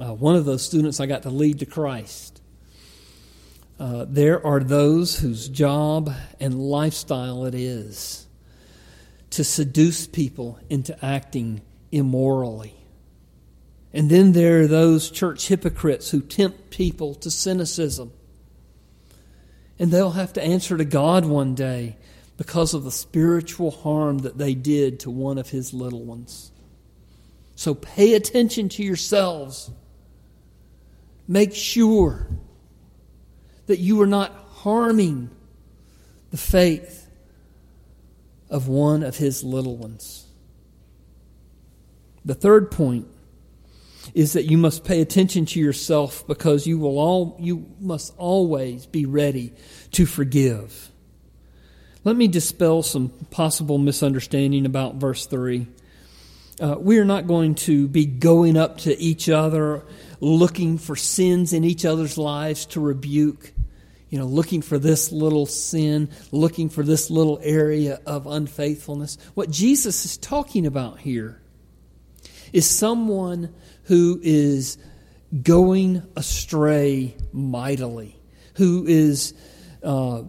Uh, 0.00 0.14
one 0.14 0.34
of 0.34 0.44
those 0.44 0.62
students 0.62 0.98
I 0.98 1.06
got 1.06 1.22
to 1.22 1.30
lead 1.30 1.60
to 1.60 1.66
Christ. 1.66 2.42
Uh, 3.78 4.06
there 4.08 4.44
are 4.44 4.60
those 4.60 5.18
whose 5.18 5.48
job 5.48 6.12
and 6.40 6.58
lifestyle 6.58 7.44
it 7.44 7.54
is 7.54 8.26
to 9.30 9.44
seduce 9.44 10.06
people 10.06 10.58
into 10.70 11.04
acting 11.04 11.60
immorally. 11.92 12.74
And 13.92 14.10
then 14.10 14.32
there 14.32 14.62
are 14.62 14.66
those 14.66 15.10
church 15.10 15.48
hypocrites 15.48 16.10
who 16.10 16.20
tempt 16.20 16.70
people 16.70 17.14
to 17.16 17.30
cynicism. 17.30 18.12
And 19.78 19.90
they'll 19.90 20.12
have 20.12 20.32
to 20.34 20.42
answer 20.42 20.76
to 20.78 20.84
God 20.84 21.26
one 21.26 21.54
day 21.54 21.96
because 22.36 22.72
of 22.72 22.84
the 22.84 22.90
spiritual 22.90 23.70
harm 23.70 24.18
that 24.18 24.38
they 24.38 24.54
did 24.54 25.00
to 25.00 25.10
one 25.10 25.38
of 25.38 25.50
his 25.50 25.74
little 25.74 26.02
ones. 26.02 26.50
So 27.56 27.74
pay 27.74 28.14
attention 28.14 28.68
to 28.70 28.82
yourselves. 28.82 29.70
Make 31.28 31.54
sure 31.54 32.28
that 33.66 33.78
you 33.78 34.00
are 34.00 34.06
not 34.06 34.32
harming 34.50 35.30
the 36.30 36.36
faith 36.36 37.08
of 38.48 38.68
one 38.68 39.02
of 39.02 39.16
his 39.16 39.42
little 39.42 39.76
ones. 39.76 40.26
The 42.24 42.34
third 42.34 42.70
point 42.70 43.06
is 44.14 44.32
that 44.34 44.44
you 44.44 44.56
must 44.56 44.84
pay 44.84 45.00
attention 45.00 45.46
to 45.46 45.60
yourself 45.60 46.26
because 46.26 46.66
you 46.66 46.78
will 46.78 46.98
all 46.98 47.36
you 47.40 47.66
must 47.80 48.14
always 48.16 48.86
be 48.86 49.04
ready 49.04 49.52
to 49.92 50.06
forgive. 50.06 50.90
Let 52.04 52.16
me 52.16 52.28
dispel 52.28 52.82
some 52.82 53.08
possible 53.30 53.78
misunderstanding 53.78 54.64
about 54.64 54.96
verse 54.96 55.26
3. 55.26 55.66
Uh, 56.60 56.76
we 56.78 56.98
are 56.98 57.04
not 57.04 57.26
going 57.26 57.56
to 57.56 57.88
be 57.88 58.06
going 58.06 58.56
up 58.56 58.78
to 58.78 58.96
each 58.98 59.28
other 59.28 59.84
looking 60.20 60.78
for 60.78 60.96
sins 60.96 61.52
in 61.52 61.64
each 61.64 61.84
other's 61.84 62.16
lives 62.16 62.64
to 62.66 62.80
rebuke 62.80 63.52
you 64.08 64.18
know, 64.18 64.26
looking 64.26 64.62
for 64.62 64.78
this 64.78 65.10
little 65.10 65.46
sin, 65.46 66.08
looking 66.30 66.68
for 66.68 66.82
this 66.82 67.10
little 67.10 67.40
area 67.42 68.00
of 68.06 68.26
unfaithfulness. 68.26 69.18
What 69.34 69.50
Jesus 69.50 70.04
is 70.04 70.16
talking 70.16 70.66
about 70.66 71.00
here 71.00 71.40
is 72.52 72.68
someone 72.68 73.52
who 73.84 74.20
is 74.22 74.78
going 75.42 76.02
astray 76.14 77.16
mightily, 77.32 78.20
who 78.54 78.86
is 78.86 79.34
uh, 79.82 80.22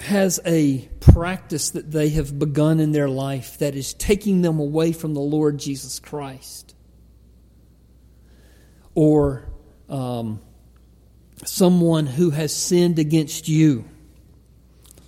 has 0.00 0.40
a 0.46 0.88
practice 1.00 1.70
that 1.70 1.90
they 1.90 2.10
have 2.10 2.38
begun 2.38 2.80
in 2.80 2.92
their 2.92 3.08
life 3.08 3.58
that 3.58 3.74
is 3.74 3.94
taking 3.94 4.42
them 4.42 4.58
away 4.58 4.92
from 4.92 5.14
the 5.14 5.20
Lord 5.20 5.58
Jesus 5.58 5.98
Christ, 5.98 6.74
or 8.94 9.50
um, 9.88 10.40
someone 11.44 12.06
who 12.06 12.30
has 12.30 12.54
sinned 12.54 12.98
against 12.98 13.48
you. 13.48 13.84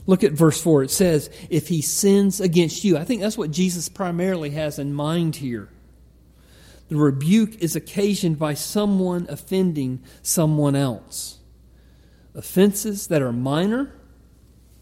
Look 0.07 0.25
at 0.25 0.33
verse 0.33 0.61
4. 0.61 0.85
It 0.85 0.91
says, 0.91 1.31
if 1.51 1.69
he 1.69 1.83
sins 1.83 2.41
against 2.41 2.85
you. 2.85 2.97
I 2.97 3.05
think 3.05 3.21
that's 3.21 3.39
what 3.39 3.51
Jesus 3.51 3.89
primarily 3.89 4.51
has 4.51 4.79
in 4.79 4.93
mind 4.93 5.37
here. 5.37 5.69
The 6.89 6.97
rebuke 6.97 7.63
is 7.63 7.77
occasioned 7.77 8.39
by 8.39 8.55
someone 8.55 9.27
offending 9.29 10.03
someone 10.23 10.75
else. 10.75 11.39
Offenses 12.35 13.07
that 13.07 13.23
are 13.23 13.33
minor, 13.33 13.95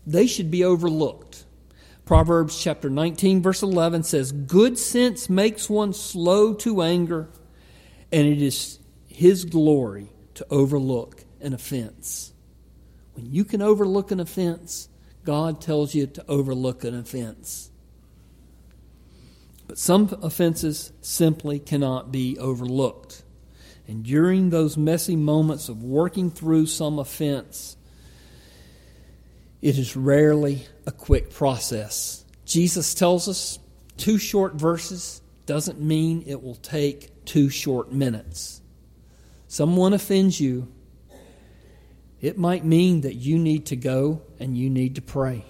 they 0.07 0.27
should 0.27 0.51
be 0.51 0.65
overlooked. 0.65 1.45
Proverbs 2.07 2.59
chapter 2.59 2.89
19, 2.89 3.43
verse 3.43 3.63
11 3.63 4.05
says, 4.05 4.33
Good 4.33 4.79
sense 4.79 5.29
makes 5.29 5.69
one 5.69 5.93
slow 5.93 6.55
to 6.55 6.81
anger, 6.81 7.29
and 8.11 8.27
it 8.27 8.41
is 8.41 8.79
his 9.07 9.45
glory 9.45 10.09
to 10.35 10.47
overlook 10.49 11.25
an 11.41 11.55
offense. 11.55 12.33
When 13.15 13.27
you 13.27 13.45
can 13.45 13.63
overlook 13.63 14.11
an 14.11 14.21
offense, 14.21 14.89
God 15.25 15.61
tells 15.61 15.95
you 15.95 16.07
to 16.07 16.25
overlook 16.29 16.85
an 16.85 16.99
offense. 16.99 17.71
But 19.67 19.79
some 19.79 20.09
offenses 20.23 20.93
simply 21.03 21.59
cannot 21.59 22.11
be 22.11 22.39
overlooked. 22.39 23.23
And 23.87 24.05
during 24.05 24.51
those 24.51 24.77
messy 24.77 25.17
moments 25.17 25.69
of 25.69 25.83
working 25.83 26.31
through 26.31 26.67
some 26.67 26.99
offense, 26.99 27.77
it 29.61 29.79
is 29.79 29.97
rarely 29.97 30.67
a 30.87 30.93
quick 30.93 31.31
process. 31.31 32.25
Jesus 32.45 32.95
tells 32.95 33.29
us 33.29 33.59
two 33.97 34.19
short 34.19 34.55
verses 34.55 35.21
doesn't 35.47 35.81
mean 35.81 36.23
it 36.27 36.43
will 36.43 36.55
take 36.55 37.25
two 37.25 37.51
short 37.51 37.93
minutes. 37.93 38.63
Someone 39.49 39.93
offends 39.93 40.41
you, 40.41 40.69
it 42.21 42.37
might 42.37 42.65
mean 42.65 43.03
that 43.03 43.15
you 43.15 43.39
need 43.39 43.67
to 43.67 43.77
go 43.77 44.23
and 44.41 44.57
you 44.57 44.71
need 44.71 44.97
to 44.97 45.03
pray. 45.03 45.45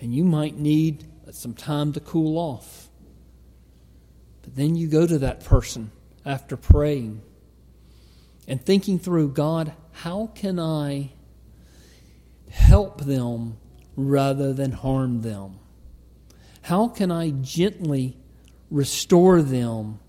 And 0.00 0.14
you 0.14 0.24
might 0.24 0.56
need 0.56 1.04
some 1.30 1.54
time 1.54 1.92
to 1.92 2.00
cool 2.00 2.38
off. 2.38 2.88
But 4.42 4.56
then 4.56 4.74
you 4.74 4.88
go 4.88 5.06
to 5.06 5.18
that 5.18 5.44
person 5.44 5.92
after 6.24 6.56
praying 6.56 7.22
and 8.48 8.64
thinking 8.64 8.98
through 8.98 9.30
God, 9.30 9.72
how 9.92 10.30
can 10.34 10.58
I 10.58 11.12
help 12.50 13.02
them 13.02 13.58
rather 13.96 14.52
than 14.52 14.72
harm 14.72 15.22
them? 15.22 15.58
How 16.62 16.88
can 16.88 17.10
I 17.10 17.30
gently 17.30 18.16
restore 18.70 19.42
them 19.42 20.00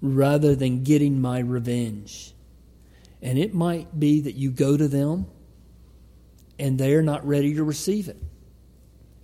rather 0.00 0.54
than 0.54 0.82
getting 0.82 1.20
my 1.20 1.40
revenge? 1.40 2.34
And 3.22 3.38
it 3.38 3.54
might 3.54 3.98
be 3.98 4.22
that 4.22 4.34
you 4.34 4.50
go 4.50 4.76
to 4.76 4.88
them 4.88 5.26
and 6.58 6.78
they're 6.78 7.02
not 7.02 7.26
ready 7.26 7.54
to 7.54 7.64
receive 7.64 8.08
it. 8.08 8.16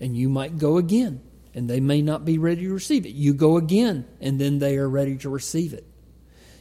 And 0.00 0.16
you 0.16 0.28
might 0.28 0.58
go 0.58 0.76
again 0.76 1.22
and 1.54 1.68
they 1.70 1.80
may 1.80 2.02
not 2.02 2.24
be 2.24 2.38
ready 2.38 2.64
to 2.64 2.72
receive 2.72 3.06
it. 3.06 3.14
You 3.14 3.32
go 3.32 3.56
again 3.56 4.06
and 4.20 4.38
then 4.38 4.58
they 4.58 4.76
are 4.76 4.88
ready 4.88 5.16
to 5.18 5.30
receive 5.30 5.72
it. 5.72 5.86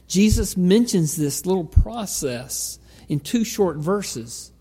Jesus 0.08 0.56
mentions 0.56 1.16
this 1.16 1.44
little 1.44 1.64
process 1.64 2.78
in 3.08 3.20
two 3.20 3.44
short 3.44 3.76
verses. 3.76 4.52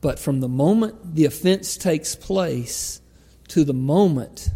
But 0.00 0.18
from 0.18 0.40
the 0.40 0.48
moment 0.48 1.14
the 1.14 1.24
offense 1.24 1.76
takes 1.76 2.14
place 2.14 3.00
to 3.48 3.64
the 3.64 3.74
moment 3.74 4.50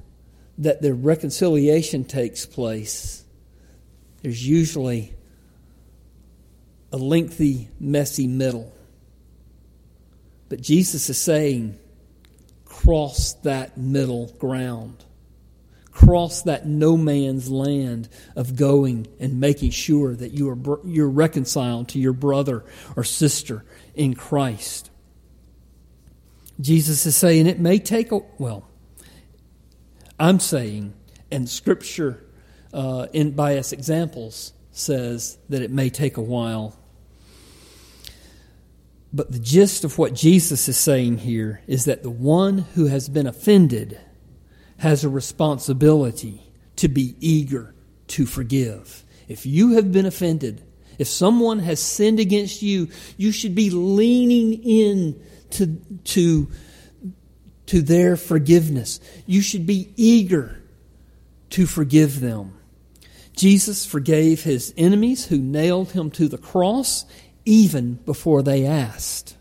that 0.58 0.80
the 0.80 0.94
reconciliation 0.94 2.04
takes 2.04 2.46
place, 2.46 3.24
there's 4.22 4.46
usually 4.46 5.14
a 6.96 6.98
lengthy, 6.98 7.68
messy 7.78 8.26
middle. 8.26 8.72
But 10.48 10.62
Jesus 10.62 11.10
is 11.10 11.18
saying, 11.18 11.78
cross 12.64 13.34
that 13.42 13.76
middle 13.76 14.32
ground. 14.38 15.04
Cross 15.90 16.42
that 16.42 16.66
no 16.66 16.96
man's 16.96 17.50
land 17.50 18.08
of 18.34 18.56
going 18.56 19.08
and 19.20 19.40
making 19.40 19.72
sure 19.72 20.14
that 20.14 20.32
you 20.32 20.48
are 20.48 20.80
you're 20.86 21.08
reconciled 21.08 21.88
to 21.90 21.98
your 21.98 22.14
brother 22.14 22.64
or 22.96 23.04
sister 23.04 23.62
in 23.94 24.14
Christ. 24.14 24.90
Jesus 26.58 27.04
is 27.04 27.14
saying 27.14 27.46
it 27.46 27.58
may 27.58 27.78
take 27.78 28.10
a 28.10 28.20
well. 28.38 28.66
I'm 30.18 30.40
saying, 30.40 30.94
and 31.30 31.46
Scripture, 31.46 32.24
uh, 32.72 33.08
in 33.12 33.32
by 33.32 33.52
its 33.52 33.72
examples, 33.72 34.54
says 34.70 35.36
that 35.50 35.60
it 35.60 35.70
may 35.70 35.90
take 35.90 36.16
a 36.16 36.22
while. 36.22 36.78
But 39.16 39.32
the 39.32 39.38
gist 39.38 39.82
of 39.82 39.96
what 39.96 40.12
Jesus 40.12 40.68
is 40.68 40.76
saying 40.76 41.18
here 41.18 41.62
is 41.66 41.86
that 41.86 42.02
the 42.02 42.10
one 42.10 42.58
who 42.58 42.84
has 42.84 43.08
been 43.08 43.26
offended 43.26 43.98
has 44.76 45.04
a 45.04 45.08
responsibility 45.08 46.52
to 46.76 46.88
be 46.88 47.16
eager 47.18 47.74
to 48.08 48.26
forgive. 48.26 49.04
If 49.26 49.46
you 49.46 49.72
have 49.72 49.90
been 49.90 50.04
offended, 50.04 50.62
if 50.98 51.08
someone 51.08 51.60
has 51.60 51.80
sinned 51.80 52.20
against 52.20 52.60
you, 52.60 52.90
you 53.16 53.32
should 53.32 53.54
be 53.54 53.70
leaning 53.70 54.52
in 54.62 55.18
to, 55.52 55.80
to, 56.04 56.50
to 57.64 57.80
their 57.80 58.16
forgiveness. 58.16 59.00
You 59.24 59.40
should 59.40 59.64
be 59.64 59.94
eager 59.96 60.62
to 61.50 61.64
forgive 61.64 62.20
them. 62.20 62.52
Jesus 63.34 63.86
forgave 63.86 64.42
his 64.42 64.74
enemies 64.76 65.26
who 65.26 65.38
nailed 65.38 65.92
him 65.92 66.10
to 66.12 66.28
the 66.28 66.38
cross 66.38 67.06
even 67.46 67.94
before 68.04 68.42
they 68.42 68.66
asked. 68.66 69.36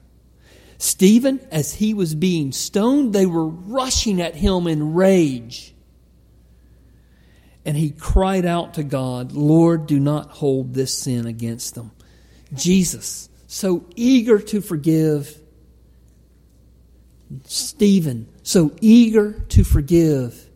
Stephen, 0.77 1.39
as 1.51 1.73
he 1.75 1.93
was 1.93 2.15
being 2.15 2.51
stoned, 2.53 3.11
they 3.11 3.25
were 3.25 3.47
rushing 3.47 4.21
at 4.21 4.35
him 4.35 4.67
in 4.67 4.93
rage. 4.93 5.73
and 7.65 7.75
he 7.75 7.89
cried 7.89 8.45
out 8.45 8.75
to 8.75 8.83
God, 8.83 9.31
Lord, 9.31 9.87
do 9.87 9.99
not 9.99 10.29
hold 10.29 10.73
this 10.75 10.95
sin 10.95 11.25
against 11.25 11.73
them. 11.73 11.91
Jesus, 12.53 13.27
so 13.47 13.85
eager 13.95 14.37
to 14.37 14.61
forgive. 14.61 15.35
Stephen, 17.45 18.27
so 18.43 18.71
eager 18.81 19.33
to 19.49 19.63
forgive. 19.63 20.47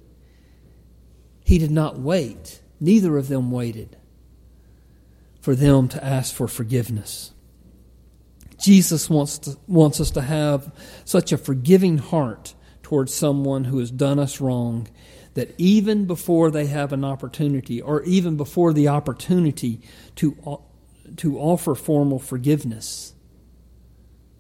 He 1.43 1.57
did 1.57 1.71
not 1.71 1.97
wait. 1.99 2.61
Neither 2.79 3.17
of 3.17 3.27
them 3.27 3.49
waited 3.49 3.97
for 5.41 5.55
them 5.55 5.87
to 5.89 6.03
ask 6.03 6.33
for 6.33 6.47
forgiveness. 6.47 7.31
Jesus 8.59 9.09
wants, 9.09 9.39
to, 9.39 9.57
wants 9.67 9.99
us 9.99 10.11
to 10.11 10.21
have 10.21 10.71
such 11.05 11.31
a 11.31 11.37
forgiving 11.37 11.97
heart 11.97 12.53
towards 12.83 13.13
someone 13.13 13.65
who 13.65 13.79
has 13.79 13.91
done 13.91 14.19
us 14.19 14.41
wrong 14.41 14.87
that 15.35 15.53
even 15.57 16.05
before 16.05 16.51
they 16.51 16.65
have 16.65 16.91
an 16.91 17.05
opportunity, 17.05 17.81
or 17.81 18.01
even 18.03 18.35
before 18.35 18.73
the 18.73 18.87
opportunity 18.87 19.79
to, 20.15 20.59
to 21.17 21.39
offer 21.39 21.75
formal 21.75 22.19
forgiveness, 22.19 23.13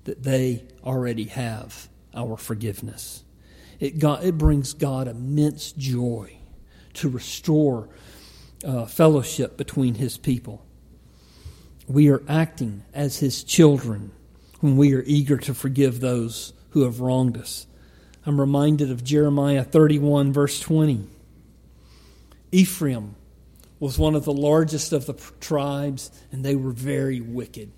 that 0.05 0.23
they 0.23 0.65
already 0.83 1.25
have 1.25 1.87
our 2.13 2.35
forgiveness. 2.35 3.23
It, 3.79 3.99
got, 3.99 4.23
it 4.23 4.37
brings 4.37 4.73
God 4.73 5.07
immense 5.07 5.71
joy 5.71 6.37
to 6.95 7.09
restore 7.09 7.89
uh, 8.65 8.85
fellowship 8.85 9.55
between 9.55 9.95
His 9.95 10.17
people. 10.17 10.65
We 11.89 12.09
are 12.09 12.21
acting 12.29 12.83
as 12.93 13.17
His 13.17 13.43
children 13.43 14.11
when 14.59 14.77
we 14.77 14.93
are 14.93 15.03
eager 15.05 15.37
to 15.37 15.55
forgive 15.55 15.99
those 15.99 16.53
who 16.69 16.83
have 16.83 17.01
wronged 17.01 17.35
us. 17.35 17.65
I'm 18.25 18.39
reminded 18.39 18.91
of 18.91 19.03
Jeremiah 19.03 19.63
31, 19.63 20.31
verse 20.31 20.59
20. 20.59 21.07
Ephraim 22.51 23.15
was 23.79 23.97
one 23.97 24.13
of 24.13 24.23
the 24.23 24.33
largest 24.33 24.93
of 24.93 25.07
the 25.07 25.13
tribes, 25.39 26.11
and 26.31 26.45
they 26.45 26.55
were 26.55 26.71
very 26.71 27.21
wicked. 27.21 27.71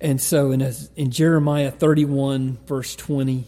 And 0.00 0.20
so 0.20 0.50
in, 0.50 0.60
in 0.96 1.12
Jeremiah 1.12 1.70
31, 1.70 2.58
verse 2.66 2.96
20, 2.96 3.44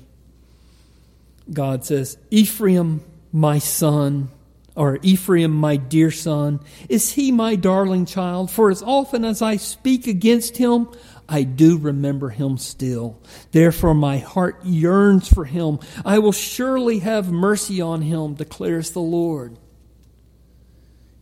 God 1.53 1.85
says, 1.85 2.19
Ephraim, 2.31 3.03
my 3.33 3.59
son, 3.59 4.31
or 4.75 4.99
Ephraim, 5.03 5.53
my 5.53 5.77
dear 5.77 6.11
son, 6.11 6.61
is 6.89 7.13
he 7.13 7.31
my 7.31 7.57
darling 7.57 8.07
child? 8.07 8.51
For 8.51 8.71
as 8.71 8.83
often 8.83 9.25
as 9.25 9.43
I 9.43 9.57
speak 9.57 10.07
against 10.07 10.57
him, 10.57 10.89
I 11.29 11.43
do 11.43 11.79
remember 11.79 12.31
him 12.31 12.59
still. 12.59 13.21
Therefore, 13.53 13.95
my 13.95 14.19
heart 14.19 14.65
yearns 14.65 15.29
for 15.29 15.45
him. 15.45 15.79
I 16.05 16.19
will 16.19 16.33
surely 16.33 17.01
have 17.01 17.31
mercy 17.31 17.81
on 17.81 18.03
him, 18.03 18.35
declares 18.35 18.91
the 18.91 19.01
Lord. 19.01 19.59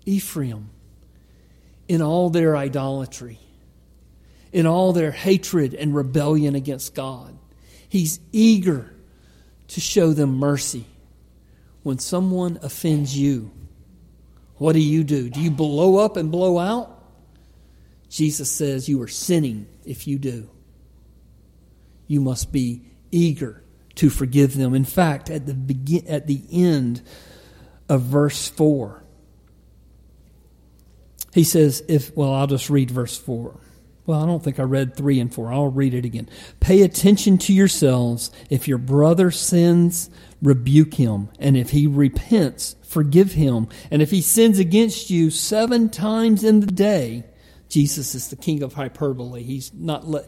Ephraim, 0.06 0.70
in 1.88 2.02
all 2.02 2.30
their 2.30 2.56
idolatry, 2.56 3.38
in 4.52 4.66
all 4.66 4.92
their 4.92 5.12
hatred 5.12 5.74
and 5.74 5.94
rebellion 5.94 6.54
against 6.54 6.94
God, 6.94 7.36
he's 7.88 8.20
eager 8.32 8.92
to 9.68 9.80
show 9.80 10.12
them 10.12 10.38
mercy. 10.38 10.86
When 11.82 11.98
someone 11.98 12.58
offends 12.62 13.16
you, 13.16 13.50
what 14.56 14.74
do 14.74 14.80
you 14.80 15.04
do? 15.04 15.30
Do 15.30 15.40
you 15.40 15.50
blow 15.50 15.96
up 15.96 16.16
and 16.16 16.30
blow 16.30 16.58
out? 16.58 17.02
Jesus 18.10 18.50
says 18.50 18.88
you 18.88 19.00
are 19.02 19.08
sinning 19.08 19.66
if 19.84 20.06
you 20.06 20.18
do. 20.18 20.50
You 22.06 22.20
must 22.20 22.52
be 22.52 22.82
eager 23.10 23.62
to 23.96 24.10
forgive 24.10 24.56
them. 24.56 24.74
In 24.74 24.84
fact, 24.84 25.30
at 25.30 25.46
the 25.46 25.54
begin, 25.54 26.06
at 26.08 26.26
the 26.26 26.42
end 26.50 27.02
of 27.88 28.02
verse 28.02 28.48
4, 28.48 29.02
he 31.32 31.44
says, 31.44 31.82
if, 31.88 32.14
well, 32.16 32.34
I'll 32.34 32.46
just 32.46 32.68
read 32.68 32.90
verse 32.90 33.16
4. 33.16 33.58
Well, 34.06 34.22
I 34.22 34.26
don't 34.26 34.42
think 34.42 34.58
I 34.58 34.64
read 34.64 34.96
3 34.96 35.20
and 35.20 35.32
4. 35.32 35.52
I'll 35.52 35.68
read 35.68 35.94
it 35.94 36.04
again. 36.04 36.28
Pay 36.58 36.82
attention 36.82 37.38
to 37.38 37.52
yourselves. 37.52 38.30
If 38.48 38.66
your 38.66 38.78
brother 38.78 39.30
sins, 39.30 40.10
rebuke 40.42 40.94
him. 40.94 41.28
And 41.38 41.56
if 41.56 41.70
he 41.70 41.86
repents, 41.86 42.76
forgive 42.82 43.32
him. 43.32 43.68
And 43.90 44.02
if 44.02 44.10
he 44.10 44.22
sins 44.22 44.58
against 44.58 45.10
you 45.10 45.30
seven 45.30 45.90
times 45.90 46.42
in 46.44 46.60
the 46.60 46.66
day, 46.66 47.24
Jesus 47.68 48.14
is 48.14 48.28
the 48.28 48.36
king 48.36 48.62
of 48.62 48.72
hyperbole. 48.72 49.42
He's 49.42 49.72
not, 49.72 50.06
let, 50.06 50.24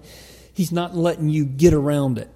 he's 0.52 0.70
not 0.70 0.94
letting 0.94 1.28
you 1.28 1.44
get 1.44 1.74
around 1.74 2.18
it. 2.18 2.30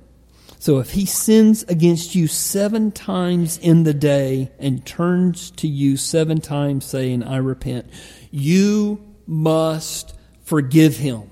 So 0.59 0.79
if 0.79 0.91
he 0.91 1.07
sins 1.07 1.63
against 1.65 2.15
you 2.15 2.27
seven 2.27 2.91
times 2.91 3.59
in 3.59 3.85
the 3.85 3.95
day 3.95 4.51
and 4.59 4.85
turns 4.85 5.51
to 5.53 5.69
you 5.69 5.97
seven 5.97 6.41
times 6.41 6.85
saying, 6.85 7.23
I 7.23 7.37
repent, 7.37 7.91
you 8.31 9.05
must 9.27 10.16
forgive 10.47 10.97
him, 10.97 11.31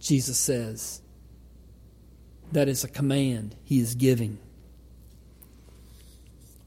Jesus 0.00 0.36
says. 0.36 1.00
That 2.52 2.68
is 2.68 2.82
a 2.82 2.88
command 2.88 3.54
he 3.64 3.78
is 3.78 3.94
giving. 3.94 4.38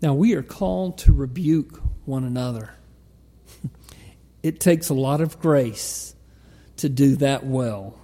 Now, 0.01 0.13
we 0.13 0.33
are 0.33 0.43
called 0.43 0.97
to 0.99 1.13
rebuke 1.13 1.81
one 2.05 2.23
another. 2.23 2.73
it 4.43 4.59
takes 4.59 4.89
a 4.89 4.93
lot 4.93 5.21
of 5.21 5.39
grace 5.39 6.15
to 6.77 6.89
do 6.89 7.17
that 7.17 7.45
well. 7.45 7.97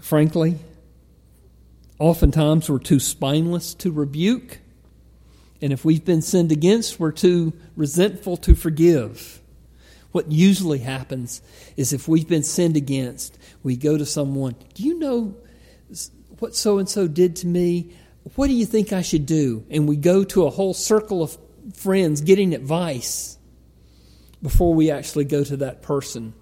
Frankly, 0.00 0.56
oftentimes 1.98 2.70
we're 2.70 2.78
too 2.78 3.00
spineless 3.00 3.74
to 3.74 3.90
rebuke. 3.90 4.58
And 5.60 5.72
if 5.72 5.84
we've 5.84 6.04
been 6.04 6.22
sinned 6.22 6.52
against, 6.52 7.00
we're 7.00 7.10
too 7.10 7.52
resentful 7.76 8.36
to 8.38 8.54
forgive. 8.54 9.40
What 10.12 10.32
usually 10.32 10.78
happens 10.78 11.42
is 11.76 11.92
if 11.92 12.08
we've 12.08 12.28
been 12.28 12.42
sinned 12.42 12.76
against, 12.76 13.38
we 13.62 13.76
go 13.76 13.98
to 13.98 14.06
someone, 14.06 14.54
Do 14.74 14.82
you 14.82 14.98
know 14.98 15.36
what 16.38 16.54
so 16.54 16.78
and 16.78 16.88
so 16.88 17.08
did 17.08 17.36
to 17.36 17.46
me? 17.46 17.92
What 18.34 18.46
do 18.46 18.54
you 18.54 18.66
think 18.66 18.92
I 18.92 19.02
should 19.02 19.26
do? 19.26 19.64
And 19.70 19.88
we 19.88 19.96
go 19.96 20.24
to 20.24 20.46
a 20.46 20.50
whole 20.50 20.74
circle 20.74 21.22
of 21.22 21.36
friends 21.74 22.20
getting 22.20 22.54
advice 22.54 23.38
before 24.42 24.74
we 24.74 24.90
actually 24.90 25.24
go 25.24 25.44
to 25.44 25.56
that 25.58 25.82
person 25.82 26.34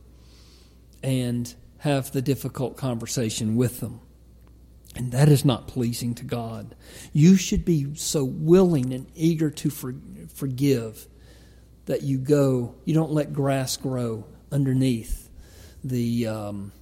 and 1.02 1.54
have 1.78 2.12
the 2.12 2.22
difficult 2.22 2.76
conversation 2.76 3.56
with 3.56 3.80
them. 3.80 4.00
And 4.94 5.12
that 5.12 5.28
is 5.28 5.44
not 5.44 5.68
pleasing 5.68 6.14
to 6.16 6.24
God. 6.24 6.74
You 7.12 7.36
should 7.36 7.64
be 7.64 7.94
so 7.94 8.24
willing 8.24 8.92
and 8.92 9.06
eager 9.14 9.50
to 9.50 9.70
for, 9.70 9.94
forgive 10.34 11.06
that 11.86 12.02
you 12.02 12.18
go, 12.18 12.74
you 12.84 12.94
don't 12.94 13.12
let 13.12 13.32
grass 13.32 13.76
grow 13.76 14.24
underneath 14.52 15.28
the, 15.82 16.26
um, 16.26 16.72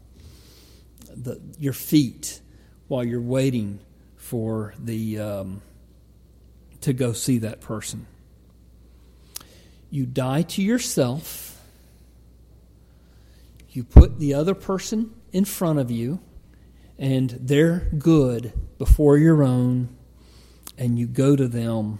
the 1.15 1.41
your 1.59 1.73
feet 1.73 2.41
while 2.89 3.05
you're 3.05 3.21
waiting 3.21 3.79
for 4.17 4.75
the 4.79 5.19
um, 5.19 5.63
to 6.81 6.93
go 6.93 7.13
see 7.13 7.39
that 7.39 7.61
person. 7.61 8.07
You 9.91 10.07
die 10.07 10.43
to 10.43 10.63
yourself 10.63 11.55
you 13.75 13.83
put 13.83 14.21
the 14.21 14.35
other 14.35 14.55
person 14.55 15.13
in 15.33 15.45
front 15.45 15.81
of 15.81 15.91
you 15.91 16.21
and 16.97 17.31
they're 17.41 17.91
good 17.99 18.53
before 18.79 19.19
your 19.19 19.43
own, 19.43 19.89
and 20.79 20.97
you 20.97 21.09
go 21.09 21.35
to 21.35 21.49
them. 21.49 21.99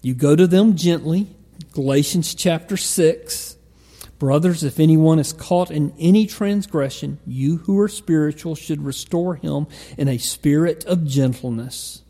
You 0.00 0.14
go 0.14 0.34
to 0.34 0.46
them 0.46 0.76
gently. 0.76 1.26
Galatians 1.72 2.34
chapter 2.34 2.76
6. 2.76 3.56
Brothers, 4.18 4.62
if 4.62 4.78
anyone 4.78 5.18
is 5.18 5.32
caught 5.32 5.70
in 5.70 5.92
any 5.98 6.26
transgression, 6.26 7.18
you 7.26 7.58
who 7.58 7.78
are 7.80 7.88
spiritual 7.88 8.54
should 8.54 8.82
restore 8.82 9.34
him 9.34 9.66
in 9.98 10.08
a 10.08 10.18
spirit 10.18 10.84
of 10.84 11.04
gentleness. 11.04 12.02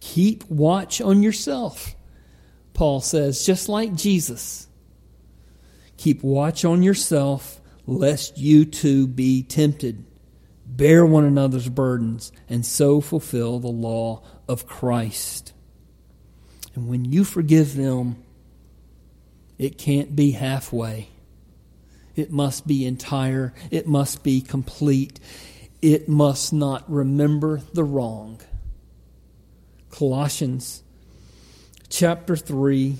Keep 0.00 0.50
watch 0.50 1.00
on 1.00 1.22
yourself, 1.22 1.94
Paul 2.74 3.00
says, 3.00 3.46
just 3.46 3.68
like 3.68 3.94
Jesus. 3.94 4.66
Keep 5.96 6.22
watch 6.24 6.64
on 6.64 6.82
yourself 6.82 7.60
lest 7.86 8.38
you 8.38 8.64
too 8.64 9.06
be 9.06 9.42
tempted. 9.42 10.04
Bear 10.66 11.06
one 11.06 11.24
another's 11.24 11.68
burdens, 11.68 12.32
and 12.48 12.66
so 12.66 13.00
fulfill 13.00 13.60
the 13.60 13.68
law 13.68 14.22
of 14.48 14.66
Christ. 14.66 15.52
And 16.74 16.88
when 16.88 17.04
you 17.04 17.24
forgive 17.24 17.76
them, 17.76 18.16
it 19.62 19.78
can't 19.78 20.16
be 20.16 20.32
halfway. 20.32 21.08
It 22.16 22.32
must 22.32 22.66
be 22.66 22.84
entire. 22.84 23.54
It 23.70 23.86
must 23.86 24.22
be 24.22 24.40
complete. 24.40 25.20
It 25.80 26.08
must 26.08 26.52
not 26.52 26.90
remember 26.90 27.62
the 27.72 27.84
wrong. 27.84 28.40
Colossians 29.90 30.82
chapter 31.88 32.36
3, 32.36 32.96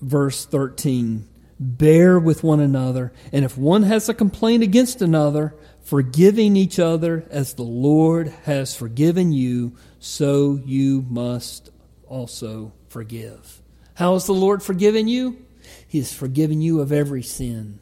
verse 0.00 0.46
13 0.46 1.26
bear 1.62 2.18
with 2.18 2.42
one 2.42 2.58
another, 2.58 3.12
and 3.32 3.44
if 3.44 3.58
one 3.58 3.82
has 3.82 4.08
a 4.08 4.14
complaint 4.14 4.62
against 4.62 5.02
another, 5.02 5.54
forgiving 5.82 6.56
each 6.56 6.78
other 6.78 7.26
as 7.30 7.52
the 7.52 7.62
Lord 7.62 8.28
has 8.44 8.74
forgiven 8.74 9.30
you, 9.30 9.76
so 9.98 10.58
you 10.64 11.04
must 11.10 11.70
also 12.08 12.72
forgive. 12.88 13.59
How 14.00 14.14
has 14.14 14.24
the 14.24 14.32
Lord 14.32 14.62
forgiven 14.62 15.08
you? 15.08 15.44
He 15.86 15.98
has 15.98 16.10
forgiven 16.10 16.62
you 16.62 16.80
of 16.80 16.90
every 16.90 17.22
sin. 17.22 17.80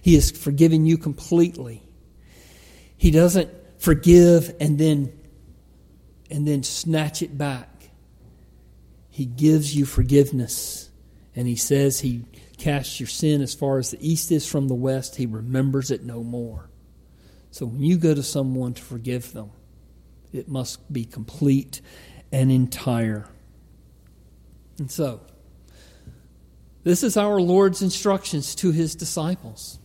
He 0.00 0.14
has 0.14 0.30
forgiven 0.30 0.86
you 0.86 0.96
completely. 0.96 1.82
He 2.96 3.10
doesn't 3.10 3.50
forgive 3.78 4.54
and 4.60 4.78
then 4.78 5.12
and 6.30 6.46
then 6.46 6.62
snatch 6.62 7.20
it 7.20 7.36
back. 7.36 7.90
He 9.08 9.24
gives 9.24 9.74
you 9.74 9.86
forgiveness 9.86 10.88
and 11.34 11.48
he 11.48 11.56
says 11.56 11.98
he 11.98 12.26
casts 12.56 13.00
your 13.00 13.08
sin 13.08 13.42
as 13.42 13.52
far 13.52 13.78
as 13.78 13.90
the 13.90 13.98
east 14.08 14.30
is 14.30 14.46
from 14.48 14.68
the 14.68 14.74
west. 14.76 15.16
He 15.16 15.26
remembers 15.26 15.90
it 15.90 16.04
no 16.04 16.22
more. 16.22 16.70
So 17.50 17.66
when 17.66 17.82
you 17.82 17.96
go 17.96 18.14
to 18.14 18.22
someone 18.22 18.74
to 18.74 18.82
forgive 18.82 19.32
them, 19.32 19.50
it 20.32 20.48
must 20.48 20.92
be 20.92 21.04
complete 21.04 21.80
and 22.30 22.52
entire. 22.52 23.26
And 24.78 24.88
so, 24.88 25.22
this 26.82 27.02
is 27.02 27.16
our 27.16 27.40
Lord's 27.40 27.82
instructions 27.82 28.54
to 28.56 28.72
his 28.72 28.94
disciples. 28.94 29.78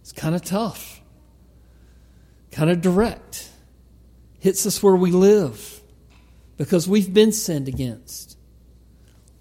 It's 0.00 0.12
kind 0.12 0.34
of 0.34 0.42
tough, 0.42 1.00
kind 2.50 2.70
of 2.70 2.80
direct, 2.80 3.48
hits 4.40 4.66
us 4.66 4.82
where 4.82 4.96
we 4.96 5.10
live 5.10 5.80
because 6.56 6.88
we've 6.88 7.12
been 7.12 7.32
sinned 7.32 7.68
against. 7.68 8.36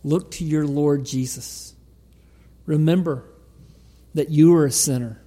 Look 0.04 0.32
to 0.32 0.44
your 0.44 0.66
Lord 0.66 1.06
Jesus. 1.06 1.76
Remember 2.66 3.26
that 4.14 4.30
you 4.30 4.56
are 4.56 4.66
a 4.66 4.72
sinner. 4.72 5.22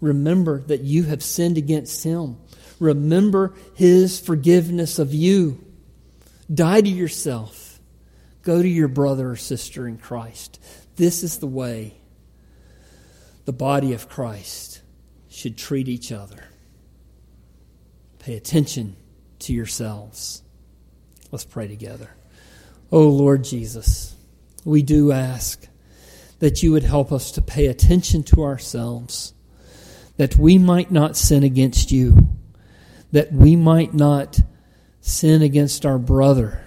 Remember 0.00 0.60
that 0.62 0.80
you 0.80 1.04
have 1.04 1.22
sinned 1.22 1.56
against 1.56 2.04
him. 2.04 2.36
Remember 2.78 3.54
his 3.74 4.20
forgiveness 4.20 4.98
of 4.98 5.14
you. 5.14 5.64
Die 6.52 6.80
to 6.80 6.88
yourself. 6.88 7.80
Go 8.42 8.60
to 8.60 8.68
your 8.68 8.88
brother 8.88 9.30
or 9.30 9.36
sister 9.36 9.88
in 9.88 9.96
Christ. 9.96 10.60
This 10.96 11.22
is 11.22 11.38
the 11.38 11.46
way 11.46 11.94
the 13.44 13.52
body 13.52 13.92
of 13.92 14.08
Christ 14.08 14.80
should 15.28 15.58
treat 15.58 15.88
each 15.88 16.12
other. 16.12 16.44
Pay 18.20 18.36
attention 18.36 18.96
to 19.40 19.52
yourselves. 19.52 20.42
Let's 21.30 21.44
pray 21.44 21.66
together. 21.68 22.10
Oh 22.92 23.08
Lord 23.08 23.44
Jesus, 23.44 24.14
we 24.64 24.82
do 24.82 25.10
ask 25.10 25.66
that 26.38 26.62
you 26.62 26.72
would 26.72 26.84
help 26.84 27.10
us 27.10 27.32
to 27.32 27.42
pay 27.42 27.66
attention 27.66 28.22
to 28.22 28.44
ourselves, 28.44 29.34
that 30.16 30.36
we 30.36 30.58
might 30.58 30.90
not 30.90 31.16
sin 31.16 31.42
against 31.42 31.90
you, 31.90 32.28
that 33.12 33.32
we 33.32 33.56
might 33.56 33.94
not 33.94 34.40
sin 35.00 35.42
against 35.42 35.84
our 35.84 35.98
brother 35.98 36.64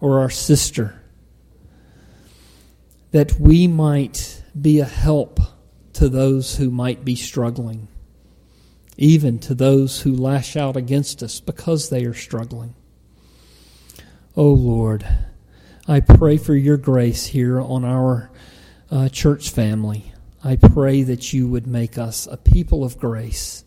or 0.00 0.20
our 0.20 0.30
sister, 0.30 1.00
that 3.14 3.38
we 3.38 3.68
might 3.68 4.42
be 4.60 4.80
a 4.80 4.84
help 4.84 5.38
to 5.92 6.08
those 6.08 6.56
who 6.56 6.68
might 6.68 7.04
be 7.04 7.14
struggling, 7.14 7.86
even 8.96 9.38
to 9.38 9.54
those 9.54 10.00
who 10.00 10.12
lash 10.12 10.56
out 10.56 10.76
against 10.76 11.22
us 11.22 11.38
because 11.38 11.90
they 11.90 12.04
are 12.04 12.12
struggling. 12.12 12.74
Oh 14.36 14.50
Lord, 14.50 15.06
I 15.86 16.00
pray 16.00 16.38
for 16.38 16.56
your 16.56 16.76
grace 16.76 17.26
here 17.26 17.60
on 17.60 17.84
our 17.84 18.32
uh, 18.90 19.08
church 19.10 19.48
family. 19.50 20.12
I 20.42 20.56
pray 20.56 21.04
that 21.04 21.32
you 21.32 21.48
would 21.48 21.68
make 21.68 21.96
us 21.96 22.26
a 22.26 22.36
people 22.36 22.82
of 22.82 22.98
grace 22.98 23.64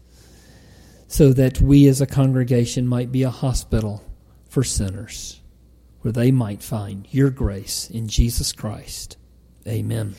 so 1.07 1.31
that 1.31 1.61
we 1.61 1.87
as 1.87 2.01
a 2.01 2.05
congregation 2.05 2.85
might 2.85 3.13
be 3.13 3.23
a 3.23 3.29
hospital 3.29 4.03
for 4.49 4.65
sinners 4.65 5.39
where 6.01 6.11
they 6.11 6.31
might 6.31 6.61
find 6.61 7.07
your 7.11 7.29
grace 7.29 7.89
in 7.89 8.09
Jesus 8.09 8.51
Christ. 8.51 9.15
Amen. 9.67 10.15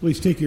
Please 0.00 0.20
take 0.20 0.40
your 0.40 0.46